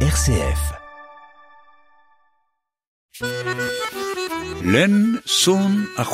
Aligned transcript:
RCF. 0.00 0.74
Len 4.62 5.22
son 5.24 5.86
a 5.96 6.04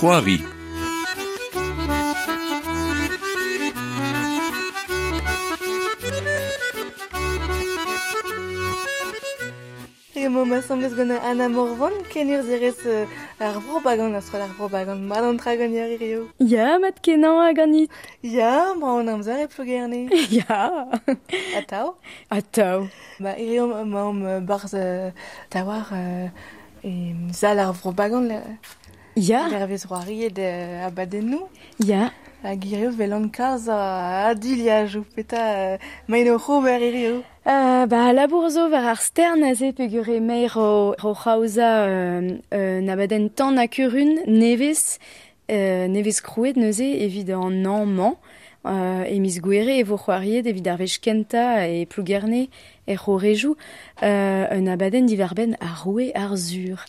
emañ 10.33 10.49
ma 10.49 10.63
sambles 10.63 10.95
gant 10.97 11.13
Anna 11.29 11.49
Morvan 11.49 11.93
kenir 12.11 12.43
zirez 12.43 12.81
uh, 12.87 13.07
ar 13.39 13.61
propagand, 13.61 14.15
ar 14.17 14.41
ar 14.41 14.53
propagand, 14.57 15.01
mat 15.11 15.23
an 15.29 15.37
tra 15.37 15.57
gant 15.57 15.75
yari 15.75 15.97
rio. 16.01 16.29
Ya, 16.39 16.79
mat 16.79 17.01
kenan 17.03 17.39
a 17.47 17.53
ganit. 17.53 17.91
Ya, 18.23 18.73
ma 18.75 18.99
an 18.99 19.09
amzer 19.09 19.45
e 19.45 19.47
plo 19.47 19.65
gerne. 19.65 20.09
Ya. 20.39 20.89
A 20.97 21.59
Atao. 21.59 21.97
A. 22.31 22.41
Ba, 23.21 23.37
irio 23.37 23.67
ma 23.85 24.09
am 24.09 24.47
barz 24.47 24.73
uh, 24.75 25.13
tawar 25.51 25.87
uh, 25.93 26.31
e 26.83 27.15
zal 27.33 27.59
ar 27.59 27.75
propagand 27.75 28.29
le. 28.31 28.39
Ya. 29.17 29.49
Dervez 29.51 29.85
roari 29.91 30.25
e 30.25 30.31
de 30.31 30.49
abadennou. 30.89 31.49
Ya. 31.79 32.11
A 32.45 32.57
girio 32.57 32.91
vel 32.91 33.13
an 33.13 33.29
kaz 33.29 33.69
a 33.69 34.27
adiliajou. 34.31 35.05
Peta 35.15 35.37
euh, 35.37 35.79
maen 36.09 36.29
o 36.29 36.39
c'hober 36.39 36.83
e 36.83 36.91
rio. 36.91 37.23
Uh, 37.47 37.87
ba, 37.87 38.13
labour 38.13 38.51
zo 38.51 38.69
war 38.69 38.85
ar 38.85 39.01
stern 39.01 39.45
a 39.45 39.55
ze 39.55 39.71
pe 39.71 39.87
gure 39.87 40.19
meir 40.19 40.57
o, 40.57 40.97
o 41.01 41.15
chaouza 41.15 41.87
euh, 41.87 42.39
euh, 42.53 42.81
nabaden 42.81 43.29
tan 43.29 43.57
a 43.59 43.69
kurun 43.69 44.19
nevez, 44.27 44.99
euh, 45.53 45.87
nevez 45.87 46.21
krouet 46.21 46.55
neuze 46.57 46.83
man, 47.87 48.17
euh, 48.67 49.05
e 49.05 49.21
mis 49.21 49.39
gwere 49.41 49.79
e 49.79 49.85
vo 49.85 49.97
c'hoariet 49.97 50.45
evit 50.45 50.67
ar 50.67 50.79
vech 50.79 50.99
kenta 51.01 51.69
e 51.69 51.87
plougerne 51.87 52.49
e 52.89 52.97
c'ho 52.97 53.19
rejou, 53.19 53.57
euh, 54.03 54.47
un 54.51 54.67
abaden 54.67 55.07
diverben 55.07 55.57
a 55.61 55.73
roue 55.85 56.11
ar 56.17 56.37
zur. 56.37 56.85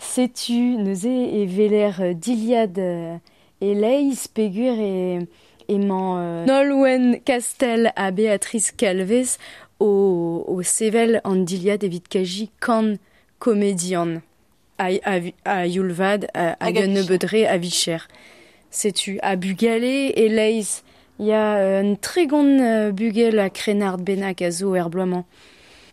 Setu 0.00 0.76
neuze 0.76 1.06
e 1.06 1.46
veler 1.46 2.00
euh, 2.00 2.14
diliad 2.14 2.80
e 3.60 3.74
leiz 3.74 4.26
pegur 4.26 4.78
e 4.78 5.26
emañ 5.68 6.16
euh, 6.18 6.46
Nolwenn 6.46 7.20
Castel 7.24 7.92
a 7.96 8.10
Beatrice 8.10 8.72
Calvez 8.72 9.38
o, 9.80 10.44
o 10.46 10.62
sevel 10.62 11.20
an 11.24 11.44
diliad 11.44 11.84
evit 11.84 12.08
kaji 12.08 12.50
kan 12.60 12.98
a, 14.78 15.32
a 15.44 15.66
yulvad 15.66 16.28
a, 16.34 16.56
a 16.60 16.64
Hag 16.64 16.74
gant 16.74 16.84
a 16.84 16.86
nebeudre 16.86 17.46
a 17.46 17.58
vicher. 17.58 18.06
Setu 18.70 19.18
a 19.22 19.36
bugale 19.36 20.12
e 20.14 20.28
leiz 20.28 20.82
ya 21.18 21.56
euh, 21.56 21.94
euh, 22.60 22.92
bugel 22.92 23.38
a 23.38 24.50
zo 24.50 24.74
er 24.74 24.88
bloaman. 24.88 25.24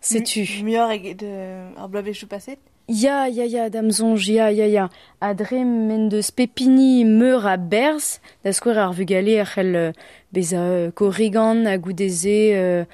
Setu. 0.00 0.46
Muor 0.62 0.92
e 0.92 1.14
de 1.14 1.72
ar 1.76 1.88
blavechou 1.88 2.26
paset. 2.26 2.58
Ya, 2.88 3.26
ya, 3.26 3.46
ya, 3.46 3.68
damzonj, 3.68 4.28
ya, 4.28 4.50
ya, 4.50 4.66
ya. 4.68 4.88
Adre 5.20 5.64
men 5.64 6.08
deus 6.08 6.30
pepini 6.30 7.04
meur 7.04 7.44
a 7.44 7.56
berz, 7.56 8.20
da 8.44 8.52
skouer 8.52 8.78
ar 8.78 8.92
vugale 8.94 9.40
ar 9.40 9.52
euh, 9.58 9.92
bez 10.30 10.54
a 10.54 10.60
euh, 10.60 10.90
korrigan 10.92 11.66
a 11.66 11.78
goudeze 11.78 12.54
euh, 12.54 12.84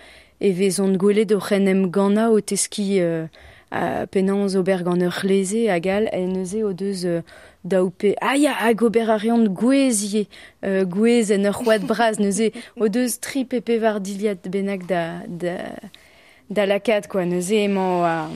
e 0.40 0.50
vezont 0.52 0.96
gwelet 0.96 1.30
o 1.32 1.40
c'henem 1.40 1.90
gana 1.90 2.30
o 2.32 2.40
teski 2.40 3.02
euh, 3.02 3.26
a 3.70 4.06
penan 4.06 4.48
zo 4.48 4.60
ober 4.60 4.82
gant 4.82 4.96
ur 4.96 5.18
leze 5.24 5.68
a 5.68 5.78
gal 5.78 6.08
e 6.10 6.24
neuze 6.24 6.64
o 6.64 6.72
deus 6.72 7.04
euh, 7.04 7.20
daoupe. 7.62 8.16
Ober 8.80 9.10
a 9.10 9.18
reont 9.18 9.44
gwezie, 9.44 10.26
gwez 10.62 11.30
en 11.32 11.44
braz, 11.86 12.18
neuze 12.18 12.50
o 12.80 12.88
deus 12.88 13.20
tri 13.20 13.44
pepe 13.44 13.76
var 13.76 14.00
diliad 14.00 14.40
benak 14.48 14.86
da, 14.88 15.20
da, 15.28 15.58
da 16.48 16.80
quoi, 16.80 17.26
neuze 17.26 17.68
a... 17.76 18.30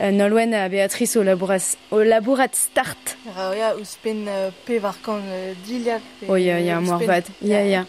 Euh, 0.00 0.12
Nolwenn 0.12 0.54
a 0.54 0.68
Beatrice 0.70 1.16
o 1.18 1.22
labourat 2.02 2.54
start. 2.54 3.16
Ra 3.36 3.50
oia 3.50 3.74
ouz 3.76 3.98
pen 4.02 4.24
euh, 4.28 4.48
pe 4.64 4.78
var 4.80 4.96
kan 5.04 5.20
euh, 5.28 5.52
diliad. 5.66 6.00
pe, 6.20 6.26
O 6.30 6.36
ya, 6.36 6.58
ya, 6.58 6.78
ouz 6.78 6.86
moarvad. 6.88 7.24
pen- 7.24 7.48
Ya, 7.50 7.60
ya. 7.66 7.84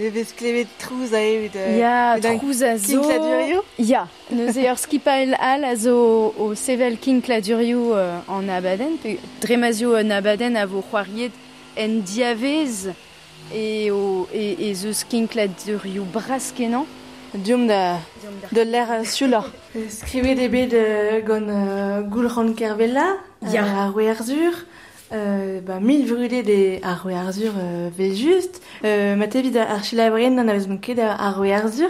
E 0.00 0.08
vez 0.10 0.32
klevet 0.36 0.66
trouz 0.80 1.12
a 1.14 1.20
evit. 1.22 1.54
euh, 1.54 1.78
Ya, 1.78 2.18
trouz 2.20 2.62
a 2.62 2.76
zo... 2.76 3.00
Kinkladurio 3.00 3.62
Ya, 3.78 4.08
neuze 4.32 4.64
ur 4.72 4.76
skipael 4.78 5.36
al 5.38 5.62
a 5.64 5.76
zo 5.76 6.34
o 6.36 6.54
sevel 6.56 6.96
kinkladurio 6.98 7.94
euh, 7.94 8.18
an 8.28 8.48
abaden, 8.48 8.96
dremazio 9.40 9.94
an 9.94 10.10
abaden 10.10 10.56
a 10.56 10.66
vo 10.66 10.82
c'hoariet 10.82 11.30
en 11.76 12.00
diavez 12.02 12.88
e, 13.54 13.90
o, 13.92 14.26
e, 14.34 14.56
e 14.70 14.74
braskenan. 16.12 16.86
Diom 17.34 17.66
da, 17.66 17.98
da 18.52 18.64
l'er 18.64 19.06
sula. 19.08 19.40
Skrivet 19.88 20.36
ebet 20.44 20.74
uh, 20.76 21.22
gant 21.24 21.48
uh, 21.48 22.02
goulran 22.04 22.52
kervella, 22.52 23.06
ya. 23.48 23.62
uh, 23.64 23.86
ar 23.86 23.94
werzur, 23.96 24.52
euh, 25.14 25.62
bah, 25.64 25.80
mil 25.80 26.04
vrule 26.04 26.42
de 26.44 26.84
ar 26.84 27.06
werzur 27.06 27.54
uh, 27.56 27.88
euh, 27.98 28.14
just. 28.14 28.60
Euh, 28.84 29.16
ma 29.16 29.28
tevid 29.28 29.56
ar 29.56 29.82
chila 29.82 30.08
ebrien 30.08 30.36
nan 30.36 30.50
avez 30.50 30.68
manket 30.68 30.98
ar 30.98 31.40
werzur, 31.40 31.88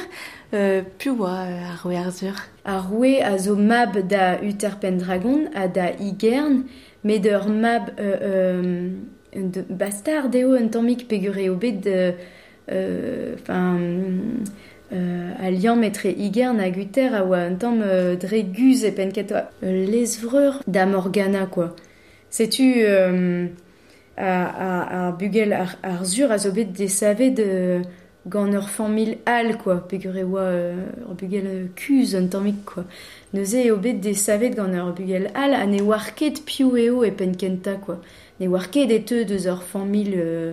euh, 0.54 0.82
pu 0.98 1.10
oa 1.10 1.34
ar 1.72 1.82
werzur. 1.90 2.38
Ar 2.64 2.86
we 2.92 3.18
a 3.20 3.36
zo 3.36 3.56
mab 3.56 3.98
da 4.06 4.40
Uther 4.40 4.78
Pendragon 4.78 5.50
a 5.56 5.66
da 5.66 5.90
Igern, 5.98 6.66
met 7.02 7.26
ur 7.26 7.48
mab 7.48 7.90
euh, 7.98 8.16
euh, 8.22 8.90
de, 9.34 9.64
bastard 9.70 10.32
eo 10.36 10.54
un 10.54 10.68
tammik 10.68 11.08
pegure 11.08 11.50
obet 11.50 11.72
de... 11.72 12.14
Enfin... 12.70 13.76
Euh, 13.80 14.44
a 14.92 15.50
liam 15.50 15.82
etre 15.82 16.10
igern 16.10 16.60
a 16.60 16.68
Uther 16.68 17.14
a 17.14 17.22
un 17.24 17.54
tamm 17.56 17.82
euh, 17.82 18.16
dre 18.16 18.42
guz 18.42 18.84
e 18.84 18.90
penket 18.92 19.32
euh, 19.32 19.86
lesvreur 19.86 20.62
da 20.66 20.86
Morgana, 20.86 21.46
quoi. 21.46 21.74
Setu 22.30 22.74
euh, 22.78 23.46
a, 24.16 24.44
a, 24.44 25.08
a 25.08 25.12
bugel 25.12 25.52
ar, 25.52 25.76
a 25.82 26.04
zo 26.04 26.52
bet 26.52 26.64
de 26.64 26.86
savet 26.86 27.30
de 27.30 27.82
gant 28.26 28.52
ur 28.52 28.68
famil 28.68 29.18
al, 29.26 29.58
quoi, 29.58 29.88
pegure 29.88 30.22
oa 30.22 30.42
euh, 30.42 30.84
ur 31.08 31.14
bugel 31.14 31.46
euh, 31.46 31.66
kuz 31.74 32.14
un 32.14 32.26
tammik, 32.26 32.64
quoi. 32.64 32.84
Neuze 33.32 33.64
eo 33.64 33.76
bet 33.76 33.94
de 33.94 34.12
savet 34.12 34.50
gant 34.50 34.72
ur 34.72 34.92
bugel 34.92 35.30
al 35.34 35.54
a 35.54 35.66
ne 35.66 35.80
war 35.82 36.14
ket 36.14 36.44
piou 36.44 36.76
eo 36.76 37.02
e 37.04 37.10
penkenta, 37.10 37.74
quoi. 37.74 37.98
Ne 38.40 38.48
war 38.48 38.70
ket 38.70 38.90
e 38.90 39.00
teu 39.00 39.24
deus 39.24 39.48
ur 39.48 39.62
famil 39.62 40.12
euh, 40.16 40.52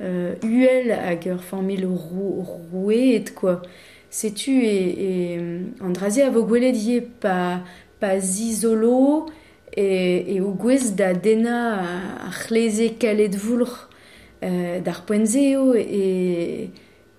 euh, 0.00 0.34
uel 0.44 0.92
hag 0.92 1.26
ur 1.26 1.42
famil 1.42 1.86
rou, 1.86 2.46
rouet, 2.72 3.34
quoi. 3.34 3.62
Setu 4.10 4.50
e, 4.64 4.74
e 4.98 5.40
andrazi 5.80 6.22
a 6.22 6.30
vo 6.30 6.42
gwelet 6.42 6.74
pas, 7.20 7.62
pa, 8.00 8.08
pa 8.08 8.18
zizolo 8.18 9.30
e, 9.76 10.24
e 10.26 10.40
o 10.40 10.50
gwez 10.50 10.90
da 10.96 11.12
dena 11.14 11.76
a, 11.78 12.26
a 12.26 12.30
c'hleze 12.32 12.96
kalet 12.98 13.36
voulr 13.36 13.88
euh, 14.42 14.80
d'ar 14.80 15.04
poenzeo 15.06 15.74
e, 15.76 16.70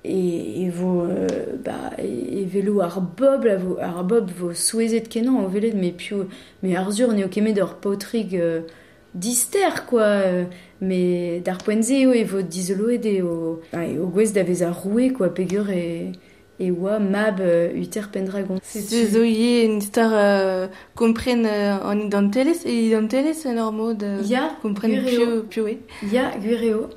e, 0.04 0.66
e 0.66 0.70
vo 0.70 1.06
euh, 1.06 1.56
ba, 1.64 1.94
e, 1.98 2.42
e 2.42 2.46
velo 2.46 2.82
ar 2.82 3.00
bob 3.00 3.46
la, 3.46 3.56
vo, 3.56 3.78
ar 3.80 4.04
bob 4.04 4.30
vo 4.36 4.52
souezet 4.54 5.08
kenan 5.08 5.46
o 5.46 5.48
velet 5.48 5.74
me 5.74 5.94
pio 5.96 6.28
me 6.62 6.76
ar 6.76 6.92
zur 6.92 7.14
neo 7.14 7.30
kemet 7.30 7.62
ur 7.62 7.78
potrig 7.80 8.36
euh, 8.36 8.68
dister, 9.14 9.86
quoi. 9.86 10.46
Mais 10.82 11.40
d'ar 11.42 11.60
poenze 11.60 11.92
e 11.92 12.24
vo 12.26 12.42
dizelo 12.42 12.90
e 12.90 13.22
o, 13.22 13.62
ah, 13.72 13.86
e 13.86 14.00
o 14.00 14.08
gwez 14.08 14.34
da 14.34 14.42
vez 14.42 14.64
a 14.64 14.72
roue, 14.72 15.12
quoi, 15.14 15.30
pegur 15.30 15.70
e, 15.70 16.12
e 16.60 16.72
oa 16.72 16.98
mab 16.98 17.40
euh, 17.40 17.70
uter 17.76 18.10
pendragon. 18.10 18.58
C'est 18.64 19.06
zo 19.06 19.24
ye 19.24 19.64
une 19.66 19.82
star 19.82 20.12
euh, 20.12 20.68
kompren 20.96 21.46
euh, 21.46 21.78
an 21.84 22.00
idanteles, 22.00 22.66
e 22.66 22.88
idanteles 22.88 23.46
en 23.46 23.58
ar 23.58 23.72
mod 23.72 24.02
euh, 24.02 24.24
yeah, 24.24 24.58
kompren 24.64 25.04
pio, 25.06 25.44
pio 25.44 25.68
e. 25.68 25.78
Ya, 26.12 26.32
gureo, 26.42 26.90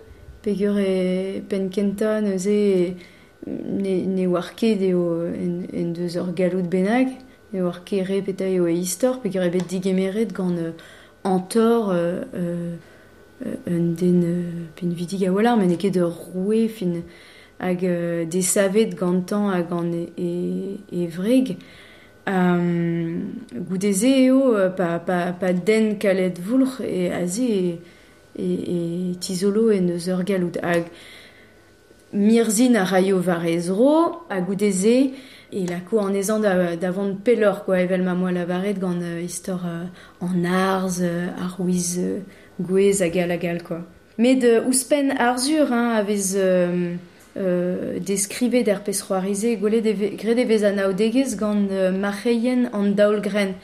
pegur 0.43 0.81
e 0.81 1.43
penkentan 1.49 2.25
eze 2.33 2.97
ne, 3.47 3.95
ne 4.07 4.27
war 4.27 4.55
ket 4.57 4.81
eo 4.81 5.29
en, 5.29 5.65
en 5.77 5.93
deus 5.93 6.17
ur 6.17 6.33
galout 6.33 6.73
benag, 6.73 7.13
ne 7.53 7.61
war 7.61 7.85
ket 7.85 8.09
re 8.09 8.23
peta 8.25 8.49
eo 8.49 8.65
e 8.65 8.81
istor, 8.81 9.21
pegur 9.21 9.45
e 9.45 9.51
bet 9.53 9.69
digemeret 9.69 10.33
gant... 10.33 10.57
Euh, 10.57 10.73
an 11.25 11.41
tor 11.41 11.91
euh, 11.91 12.23
euh, 12.35 12.77
un 13.67 13.95
den 13.97 14.23
pin 14.77 14.93
vidig 14.95 15.27
a 15.27 15.33
walar, 15.33 15.57
men 15.57 15.77
ket 15.81 15.97
ur 15.97 16.13
roue 16.13 16.69
fin 16.69 17.01
hag 17.59 17.85
euh, 17.85 18.25
de 18.25 18.41
savet 18.41 18.95
gantan 18.95 19.51
hag 19.51 19.73
an 19.73 19.91
e, 19.93 20.05
e, 20.19 20.31
e 20.93 21.09
vreg. 21.09 21.57
Um, 22.25 23.41
goudeze 23.53 24.09
eo 24.25 24.55
pa, 24.77 24.99
pa, 24.99 25.35
pa 25.37 25.53
den 25.53 25.99
kalet 26.01 26.39
voulr 26.41 26.79
e 26.81 27.11
aze 27.13 27.51
e, 27.51 27.75
e, 28.39 28.47
e 28.47 28.79
tizolo 29.21 29.69
en 29.75 29.91
eus 29.93 30.09
ur 30.09 30.25
galout 30.25 30.57
hag 30.63 30.89
mirzin 32.15 32.79
a 32.81 32.85
raio 32.89 33.19
varezro 33.21 34.25
a 34.31 34.41
goudeze 34.41 35.13
Et 35.57 35.67
la 35.67 35.79
quoi 35.79 36.03
en 36.03 36.13
aisant 36.13 36.41
d'avant 36.41 37.07
de 37.07 37.15
pelor 37.15 37.65
quoi 37.65 37.79
evel 37.79 38.03
ma 38.03 38.15
moi 38.15 38.33
la 38.33 38.45
varet 38.45 38.75
gant 38.75 39.01
euh, 39.01 39.21
histoire 39.21 39.65
euh, 39.67 39.85
en 40.21 40.45
arz 40.45 40.99
euh, 41.01 41.29
ar 41.41 41.61
ouiz 41.61 42.01
euh, 42.01 42.19
gwez 42.61 43.03
a 43.03 43.09
gal 43.09 43.31
a 43.31 43.37
gal 43.37 43.63
quoi. 43.63 43.83
mais 44.19 44.35
de 44.35 44.67
ouspen 44.67 45.13
arzur 45.17 45.73
hein 45.73 45.91
avez 45.95 46.35
euh, 46.35 46.95
euh, 47.37 48.01
descrive 48.01 48.65
d'ar 48.65 48.83
pesroarize 48.83 49.47
gole 49.61 49.81
de 49.81 49.93
gredevez 50.17 50.65
an 50.65 50.77
aodegez 50.79 51.37
gant 51.37 51.69
euh, 51.71 51.93
marreien 51.93 52.69
an 52.73 52.91
daolgren. 52.91 53.55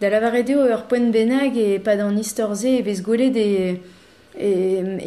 Da 0.00 0.10
la 0.10 0.20
varedeo 0.20 0.66
ur 0.66 0.82
poen 0.90 1.12
benag 1.14 1.56
e 1.56 1.78
pad 1.78 2.00
an 2.04 2.18
istorze 2.18 2.68
evez 2.80 3.00
gole 3.02 3.30
de 3.30 3.46
e, 3.46 3.78
e, 4.36 4.50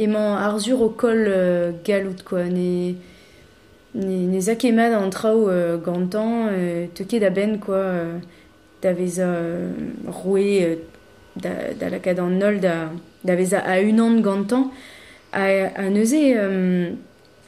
emañ 0.06 0.40
arzur 0.48 0.82
o 0.82 0.90
kol 0.90 1.28
euh, 1.28 1.72
galout 1.86 2.24
quoi 2.24 2.46
ne 2.46 2.96
ne, 3.96 4.28
ne 4.28 4.40
zakemad 4.40 4.94
an 4.94 5.10
trao 5.10 5.50
euh, 5.50 5.78
gantan 5.78 6.48
euh, 6.52 6.88
da 7.20 7.30
ben 7.30 7.60
quoi. 7.60 7.76
Euh, 7.76 8.20
da 8.82 8.94
vez 8.94 9.20
a 9.20 9.28
da, 11.36 11.50
nol 12.30 12.60
da, 12.60 12.92
da 13.24 13.36
vez 13.36 13.54
a, 13.54 13.60
a 13.60 13.82
unan 13.82 14.22
gantan 14.22 14.72
a, 15.34 15.90
neuze... 15.90 16.34
Euh, 16.36 16.92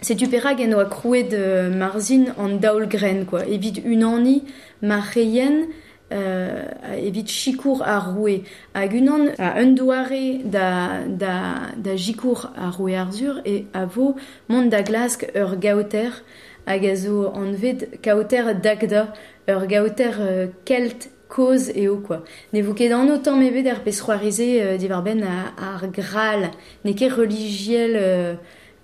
Setu 0.02 0.26
perag 0.26 0.58
en 0.66 0.72
oa 0.74 0.88
krouet 0.90 1.30
marzin 1.78 2.32
an 2.42 2.56
daolgren, 2.58 3.24
quoi. 3.24 3.44
Evit 3.46 3.84
unani 3.86 4.42
marreien, 4.82 5.68
euh, 6.12 6.66
evit 6.98 7.28
chikour 7.28 7.84
a 7.84 8.00
roue. 8.00 8.44
Hag 8.74 8.94
unan 8.94 9.30
a 9.38 9.60
un 9.62 9.72
doare 9.72 10.42
da, 10.44 11.06
da, 11.08 11.72
da 11.78 11.96
jikour 11.96 12.52
a 12.56 12.70
roue 12.70 12.96
arzur 12.96 13.42
e 13.46 13.66
a 13.74 13.86
vo 13.86 14.16
mont 14.50 14.68
da 14.70 14.82
glask 14.82 15.26
ur 15.36 15.58
gaoter 15.58 16.24
a 16.66 16.96
zo 16.96 17.32
anvet 17.34 18.02
gaoter 18.04 18.56
dagda 18.56 19.14
ur 19.48 19.66
gaoter 19.68 20.16
euh, 20.20 20.48
kelt 20.66 21.10
koz 21.32 21.70
eo, 21.76 21.98
quoi. 22.04 22.24
Ne 22.52 22.62
vo 22.62 22.74
ket 22.76 22.92
an 22.92 23.10
otan 23.10 23.40
mevet 23.40 23.66
er 23.72 23.80
pesroarize 23.84 24.50
euh, 24.60 24.78
divar 24.78 25.02
ben 25.04 25.24
a, 25.24 25.54
ar 25.58 25.88
gral, 25.88 26.52
ne 26.84 26.94
ket 26.94 27.12
religiel... 27.12 27.98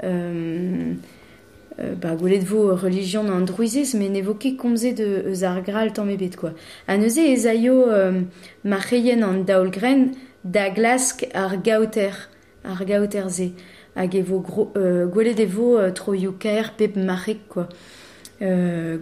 Euh, 0.03 0.95
euh, 1.79 1.83
euh, 1.83 1.95
ba 1.95 2.15
gwelet 2.15 2.39
vo 2.39 2.75
religion 2.75 3.29
an 3.29 3.41
druizez, 3.45 3.93
men 3.97 4.15
evoke 4.15 4.55
komze 4.57 4.93
de 4.95 5.23
eus 5.29 5.43
ar 5.43 5.61
gral 5.61 5.93
tamm 5.93 6.09
ebet, 6.09 6.35
quoi. 6.35 6.53
A 6.87 6.97
neuze 6.97 7.19
ez 7.19 7.45
aio 7.47 7.87
euh, 7.89 8.21
marcheien 8.63 9.23
an 9.23 9.43
daolgren 9.45 10.11
da 10.43 10.69
gro, 14.39 14.71
euh, 14.75 15.07
euh, 15.07 16.15
youkaer 16.15 16.73
pep 16.77 16.97
quoi. 17.49 17.67
Euh, 18.41 18.97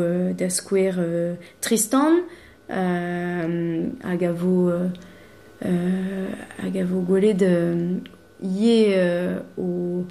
euh, 0.00 0.48
skwer 0.48 0.94
euh, 0.98 1.34
Tristan, 1.60 2.12
euh, 2.70 3.86
hag 4.04 4.24
a 4.24 4.32
vo... 4.32 4.68
Euh, 4.68 4.88
euh, 5.64 6.26
hag 6.62 6.78
a 6.78 6.84
vo 6.84 7.00
gwelet 7.00 7.42
euh, 7.42 7.98
ie 8.42 8.86
euh, 8.94 9.38
o 9.56 10.04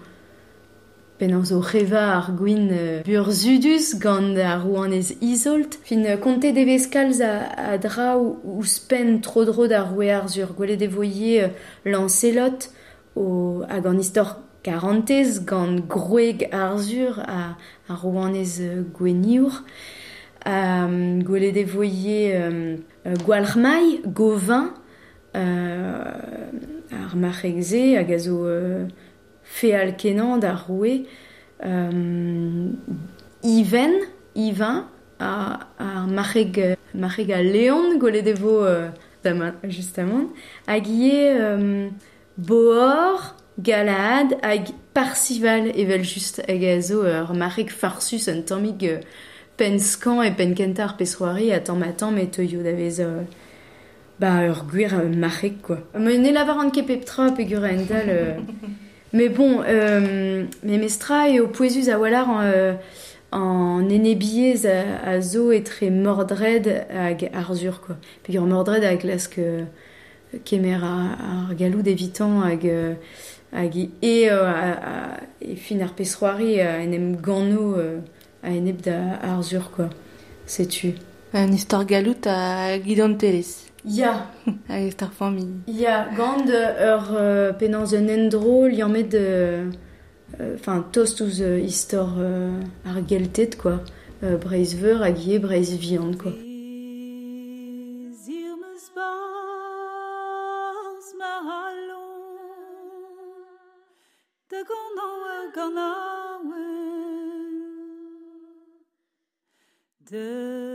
Penaos 1.22 1.52
zo 1.52 1.60
reva 1.62 2.18
ar 2.18 2.32
gwin 2.34 2.72
euh, 2.74 3.04
burzudus 3.06 3.92
gant 4.02 4.34
ar 4.42 4.64
rouanez 4.64 5.12
izolt. 5.22 5.76
Fin 5.86 6.02
euh, 6.10 6.18
konte 6.18 6.50
devez 6.50 6.88
kalz 6.90 7.20
a, 7.22 7.46
a 7.62 7.78
dra 7.78 8.16
ou 8.18 8.64
spen 8.66 9.20
tro 9.22 9.44
dro 9.46 9.68
da 9.70 9.84
roue 9.86 10.10
ar 10.10 10.26
zur 10.34 10.56
gwele 10.58 10.80
devoye 10.82 11.44
euh, 11.44 11.52
lancelot 11.86 12.72
o, 13.14 13.62
hag 13.70 13.86
an 13.86 14.02
istor 14.02 14.32
karantez 14.66 15.44
gant 15.46 15.86
groeg 15.86 16.48
ar 16.50 16.80
zur 16.82 17.22
a, 17.22 17.54
a 17.86 18.00
rouanez 18.02 18.58
euh, 18.66 18.82
gweniour. 18.82 19.62
Um, 20.42 21.22
gwele 21.22 21.52
devoye 21.54 22.34
euh, 22.34 22.78
euh, 23.06 23.14
gwalc'hmai, 23.28 24.02
govin, 24.08 24.74
euh, 25.38 26.50
ar 26.90 27.14
marc'hegze 27.14 27.86
hag 28.00 28.10
a 28.10 28.18
zo... 28.26 28.42
Euh, 28.48 28.90
al 29.74 29.96
kenan 29.96 30.40
da 30.40 30.56
roue 30.56 31.06
euh, 31.64 32.72
Iven, 33.44 33.94
Ivan, 34.36 34.86
a, 35.20 35.60
a 35.80 36.08
marchek, 36.08 36.60
marchek 36.94 37.30
a 37.32 37.42
leon 37.44 37.98
gole 37.98 38.22
devo 38.24 38.64
euh, 38.64 38.90
justement, 39.64 40.30
euh, 40.68 41.90
boor, 42.38 43.36
galad 43.60 44.38
hag 44.42 44.70
parsival 44.94 45.68
evel 45.76 46.04
just 46.04 46.42
hag 46.48 46.64
a 46.64 46.82
zo 46.82 47.04
ur 47.06 47.34
marchek 47.34 47.70
farsus 47.70 48.28
an 48.28 48.42
tammig 48.42 48.84
euh, 48.84 49.02
penskan 49.58 50.24
e 50.24 50.32
penkentar 50.32 50.98
pesroari 50.98 51.52
a 51.54 51.60
tamm 51.60 52.18
e 52.18 52.26
teuio 52.26 52.64
da 52.64 52.72
vez 52.72 53.00
euh, 53.00 53.22
ba 54.20 54.48
ur 54.48 54.66
gwir 54.66 54.94
euh, 54.94 55.52
quoi. 55.62 55.78
Me 55.96 56.18
ne 56.18 56.32
pe 57.36 57.44
gure 57.44 57.66
en 57.66 57.86
dal 57.86 58.10
euh, 58.10 58.38
Mais 59.14 59.30
bon, 59.30 59.62
euh, 59.68 60.46
mais 60.64 60.78
mestra 60.78 61.30
et 61.30 61.40
au 61.40 61.48
poesus 61.48 61.90
a 61.90 62.00
walar 62.00 62.30
en, 62.30 62.42
euh, 62.42 62.74
en 63.32 63.82
a, 64.66 65.10
a 65.10 65.22
zo 65.22 65.52
etre 65.52 65.84
mordred 65.90 66.86
hag 66.90 67.30
arzur, 67.34 67.82
quoi. 67.82 67.98
Ur 68.30 68.46
mordred 68.46 68.84
hag 68.84 69.04
lask 69.04 69.38
euh, 69.38 69.66
kemer 70.46 70.80
d'évitant 71.84 72.42
euh, 72.42 72.94
hag 73.52 73.76
e, 74.02 74.30
euh, 74.30 74.46
a, 74.46 74.72
a, 74.72 75.20
e 75.44 75.56
fin 75.56 75.82
ar 75.82 75.94
pesroari 75.94 76.62
a 76.62 76.80
enem 76.82 77.18
gano 77.18 77.76
a 78.44 78.50
eneb 78.50 78.82
da 78.82 79.20
arzur, 79.22 79.72
quoi. 79.72 79.90
Sais-tu? 80.46 80.94
Un 81.34 81.52
histoire 81.52 81.86
galout 81.86 82.28
a 82.28 82.78
Guidon 82.78 83.18
Teles. 83.84 83.98
Ya, 83.98 84.32
Hag 84.70 84.88
istor 84.88 85.12
famille. 85.12 85.62
Ya, 85.68 86.08
gant 86.16 86.46
ur 86.48 87.16
euh, 87.16 87.54
penans 87.54 87.94
un 87.94 88.10
endro 88.10 88.68
liamet 88.68 89.04
de... 89.04 89.70
Enfin, 90.56 90.86
tost 90.92 91.22
ouz 91.22 91.42
euh, 91.42 91.60
istor 91.60 92.16
euh, 92.18 92.60
ar 92.86 93.06
geltet, 93.08 93.52
quoi. 93.58 93.82
Euh, 94.24 94.38
breiz 94.38 94.76
veur 94.76 95.02
hag 95.02 95.20
ie 95.20 95.40
breiz 95.40 95.76
viand, 95.78 96.14
quoi. 96.14 96.32
De 110.12 110.71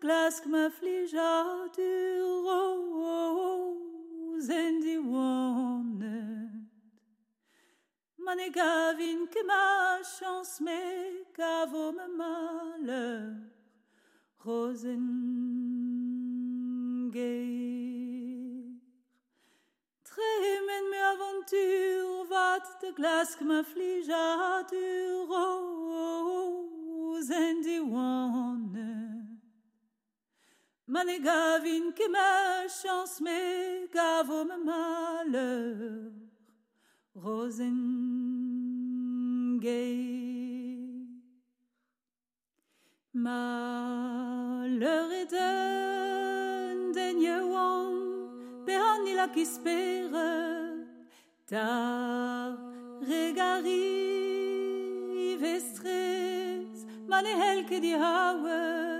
de 0.00 0.06
glask 0.06 0.46
me 0.46 0.70
flijadur 0.70 2.44
rose 2.96 4.54
en 4.54 4.80
di 4.80 4.98
wannet 4.98 6.50
Man 8.18 8.38
e 8.38 8.50
gavin 8.50 9.26
ke 9.26 9.42
ma 9.46 9.98
chance 10.02 10.60
me 10.60 10.80
gavo 11.36 11.92
me 11.92 12.06
malheur 12.18 13.36
Rosen 14.44 15.06
Tremen 20.04 20.90
me 20.90 21.00
aventur 21.12 22.28
vat 22.28 22.80
de 22.80 22.92
glask 22.92 23.40
me 23.40 23.64
flijadur 23.64 25.26
rose 25.28 27.34
en 27.34 27.62
di 27.62 27.80
wannet 27.80 28.09
Man 30.92 31.08
e 31.08 31.18
gavin 31.18 31.92
ke 31.92 32.06
ma 32.10 32.66
chance 32.82 33.20
me 33.20 33.86
gavo 33.94 34.44
me 34.44 34.56
malheur. 34.68 36.10
Rosen 37.14 38.10
Malheur 43.12 45.12
et 45.12 45.30
den 45.30 46.92
denye 46.94 47.38
wan 47.52 47.92
Pe 48.64 48.72
an 48.72 49.06
il 49.06 49.18
a 49.18 49.28
kispere 49.28 50.86
Ta 51.46 52.56
regari 53.02 53.76
vestres 55.40 56.86
Man 57.08 57.26
e 57.26 57.34
helke 57.42 57.80
di 57.80 57.92
hawe 57.92 58.99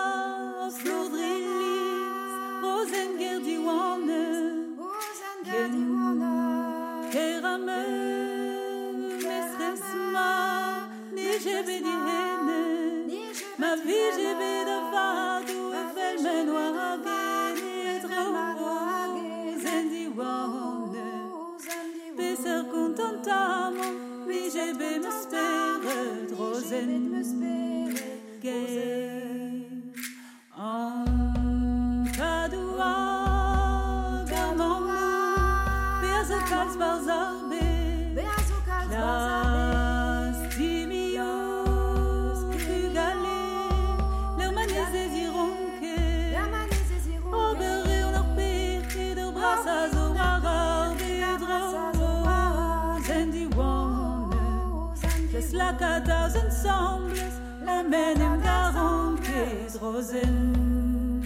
Lass 55.33 55.51
lacker 55.53 56.01
aus 56.23 56.35
ensembles. 56.35 57.35
La 57.65 57.83
men 57.83 58.19
im 58.21 58.41
garon 58.41 59.19
kes 59.21 59.81
rosen 59.81 61.23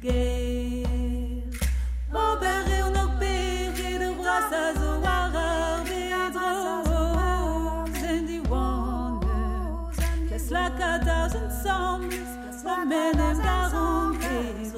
ger 0.00 0.86
Ober 2.12 2.64
eo 2.76 2.88
nok 2.96 3.10
pere 3.20 3.98
de 3.98 4.10
bras 4.18 4.50
a 4.62 4.64
zo 4.78 4.90
war 5.04 5.30
ar 5.44 5.70
bedro 5.84 6.50
Zen 8.00 8.26
di 8.26 8.38
la 10.50 10.66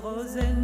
rosen 0.02 0.56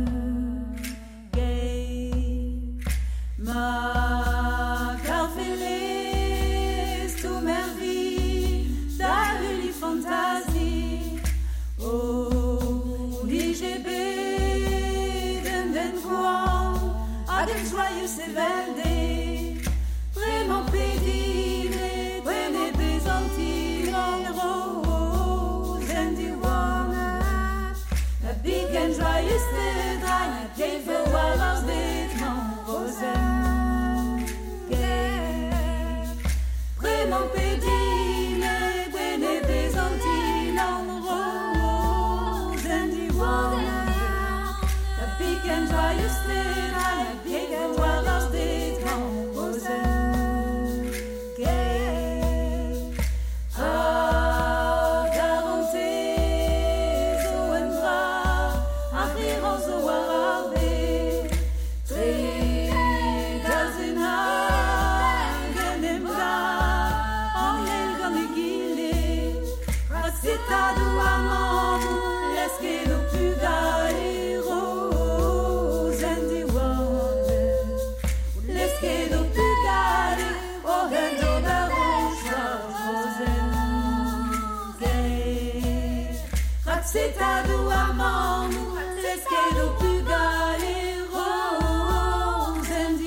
Rapsitado 86.83 87.71
amor, 87.71 88.51
les 88.97 89.23
que 89.23 89.55
no 89.55 89.79
pugare, 89.79 90.99
rosen 91.12 92.99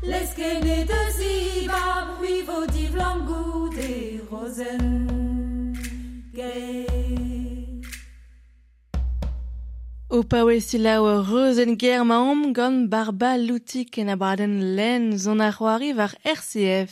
Les 0.00 0.28
que 0.36 0.60
ne 0.60 0.84
de 0.84 1.10
ziba, 1.10 2.16
oui, 2.20 2.44
vos 2.46 2.68
divlangu 2.68 3.68
de 3.74 4.22
rosen 4.30 5.15
O 10.16 10.22
pawe 10.24 10.56
selaou 10.64 11.04
ur 11.04 11.26
reuzen 11.28 11.76
ger 11.76 12.02
ma 12.02 12.16
gant 12.56 12.88
barba 12.88 13.36
loutik 13.36 13.98
en 13.98 14.08
abraden 14.08 14.76
len 14.76 15.18
zon 15.18 15.42
ar 15.44 15.52
c'hoari 15.52 15.92
war 15.92 16.14
RCF. 16.24 16.90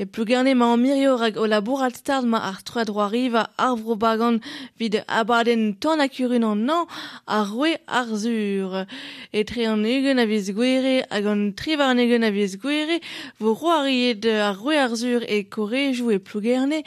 E 0.00 0.04
plugane 0.06 0.54
ma 0.56 0.74
mirio 0.74 1.18
rag 1.20 1.36
o 1.36 1.44
labourat 1.44 1.94
start 2.00 2.24
ma 2.24 2.38
ar 2.50 2.62
troa 2.64 2.86
c'hoari 2.86 3.28
va 3.34 3.42
ar 3.58 3.76
vrobagan 3.76 4.40
vid 4.78 4.94
abraden 5.06 5.76
ton 5.82 6.00
akurun 6.00 6.48
an 6.50 6.64
nan 6.64 6.88
ar 7.28 7.46
roe 7.52 7.76
ar 7.86 8.08
zur. 8.22 8.86
E 9.30 9.44
tre 9.44 9.66
an 9.66 9.84
egen 9.84 10.18
a 10.18 10.24
viz 10.24 10.48
gwere 10.56 11.04
hag 11.10 11.26
an 11.26 11.52
tri 11.52 11.76
var 11.76 11.90
an 11.92 12.00
egen 12.00 12.24
a 12.24 12.30
viz 12.30 12.56
gwere 12.56 12.96
vo 13.40 13.52
roariet 13.60 14.24
ar 14.24 14.56
roe 14.56 14.78
ar 14.84 14.96
zur 14.96 15.22
e 15.28 15.44
korejou 15.44 16.16
e 16.16 16.18
plugerne 16.18 16.80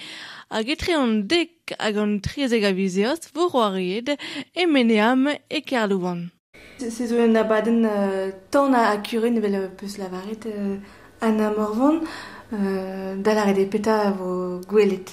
hag 0.50 0.74
etre 0.74 0.98
an 0.98 1.27
dek 1.29 1.56
hag 1.77 1.97
an 1.97 2.19
triezeg 2.19 2.63
a 2.63 2.71
vizeoz 2.74 3.27
vo 3.33 3.50
roariet, 3.51 4.15
e 4.53 4.65
meneam 4.65 5.27
e 5.27 5.62
kerlouan. 5.62 6.29
Se 6.77 7.07
zo 7.07 7.17
en 7.17 7.36
abaden 7.36 7.83
uh, 7.83 8.31
tan 8.50 8.74
a 8.74 8.97
kure 9.01 9.29
nevel 9.29 9.69
peus 9.77 9.97
lavaret 9.97 10.45
uh, 10.45 10.77
an 11.21 11.38
Morvan 11.57 12.01
uh, 12.51 13.24
da 13.24 13.33
lare 13.33 13.53
de 13.53 13.65
peta 13.65 14.12
vo 14.12 14.62
gwelet. 14.67 15.09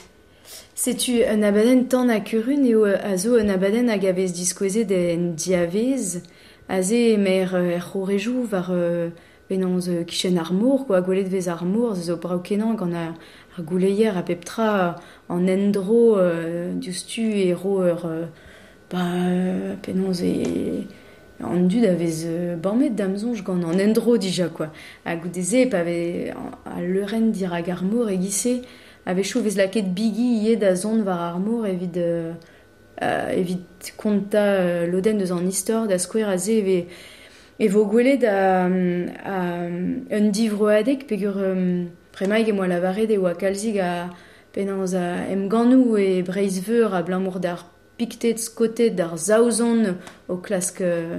Setu 0.74 1.22
un 1.22 1.42
abaden 1.42 1.88
tan 1.88 2.10
a 2.10 2.20
kurun 2.20 2.64
eo 2.66 2.84
a 2.84 3.16
zo 3.16 3.38
un 3.38 3.48
abaden 3.48 3.88
hag 3.88 4.04
avez 4.04 4.32
diskoeze 4.32 4.84
den 4.84 5.36
diavez 5.36 6.20
a 6.68 6.82
ze 6.82 7.16
mer 7.16 7.54
er 7.54 7.80
c'horejou 7.80 8.44
var 8.44 8.68
euh, 8.70 9.10
benanz 9.48 9.88
kichen 10.06 10.38
ar 10.38 10.52
mour, 10.52 10.86
quoi, 10.86 11.00
gwelet 11.00 11.28
vez 11.28 11.48
ar 11.48 11.64
mour, 11.64 11.94
zo 11.94 12.16
brao 12.16 12.40
kenan 12.40 12.74
gant 12.76 12.94
a 12.94 13.14
Ar 13.56 13.62
gouleier 13.62 14.16
a 14.16 14.22
pep 14.22 14.44
tra 14.44 14.96
an 15.28 15.46
endro 15.46 16.16
euh, 16.18 16.72
diustu 16.74 17.22
e 17.22 17.52
ro 17.54 17.84
ur... 17.84 18.06
Euh, 18.06 18.26
ba, 18.90 18.98
euh, 18.98 19.76
penonz 19.80 20.22
e... 20.22 20.86
An 21.42 21.60
dud 21.68 21.84
a 21.84 21.94
vez 21.94 22.24
euh, 22.26 22.56
bormet 22.56 22.90
gant 22.90 23.62
an 23.62 23.78
endro 23.78 24.16
dija, 24.18 24.48
quoi. 24.48 24.72
A 25.04 25.14
goudeze 25.14 25.68
pa 25.70 25.84
ve... 25.84 26.32
A 26.66 26.80
leuren 26.80 27.30
dir 27.30 27.52
hag 27.52 27.70
ar 27.70 27.82
mor 27.84 28.10
e 28.10 28.16
gise... 28.16 28.62
A 29.06 29.14
vez 29.14 29.22
chou 29.22 29.40
vez 29.40 29.56
laket 29.56 29.86
bigi 29.94 30.48
ie 30.48 30.56
da 30.56 30.74
zon 30.74 31.02
var 31.02 31.20
ar 31.34 31.38
mor 31.38 31.66
evit... 31.66 31.96
Euh, 31.96 32.32
evit 33.30 33.92
konta 33.96 34.38
euh, 34.38 34.86
loden 34.90 35.18
deus 35.18 35.30
an 35.30 35.46
istor 35.46 35.86
da 35.86 35.98
skouer 35.98 36.26
a 36.26 36.38
ze 36.38 36.58
eve... 36.58 36.86
E 37.60 37.68
vo 37.68 37.84
gwelet 37.86 38.24
a, 38.26 38.66
a, 38.66 39.42
un 39.68 40.32
divroadek 40.32 41.06
pegur... 41.06 41.38
Um, 41.38 41.92
Premaig 42.14 42.48
e 42.48 42.52
moa 42.52 42.68
lavaret 42.68 43.10
e 43.10 43.18
oa 43.18 43.34
kalzig 43.34 43.80
a 43.82 44.08
pennañ 44.54 44.94
a 44.94 45.26
emgannou 45.34 45.98
e 45.98 46.22
breizveur 46.22 46.94
a 46.94 47.02
blamour 47.02 47.40
d'ar 47.40 47.66
piktet 47.98 48.38
skotet 48.38 48.94
d'ar 48.94 49.18
zaouzon 49.18 49.98
o 50.28 50.36
klask 50.36 50.80
euh, 50.80 51.18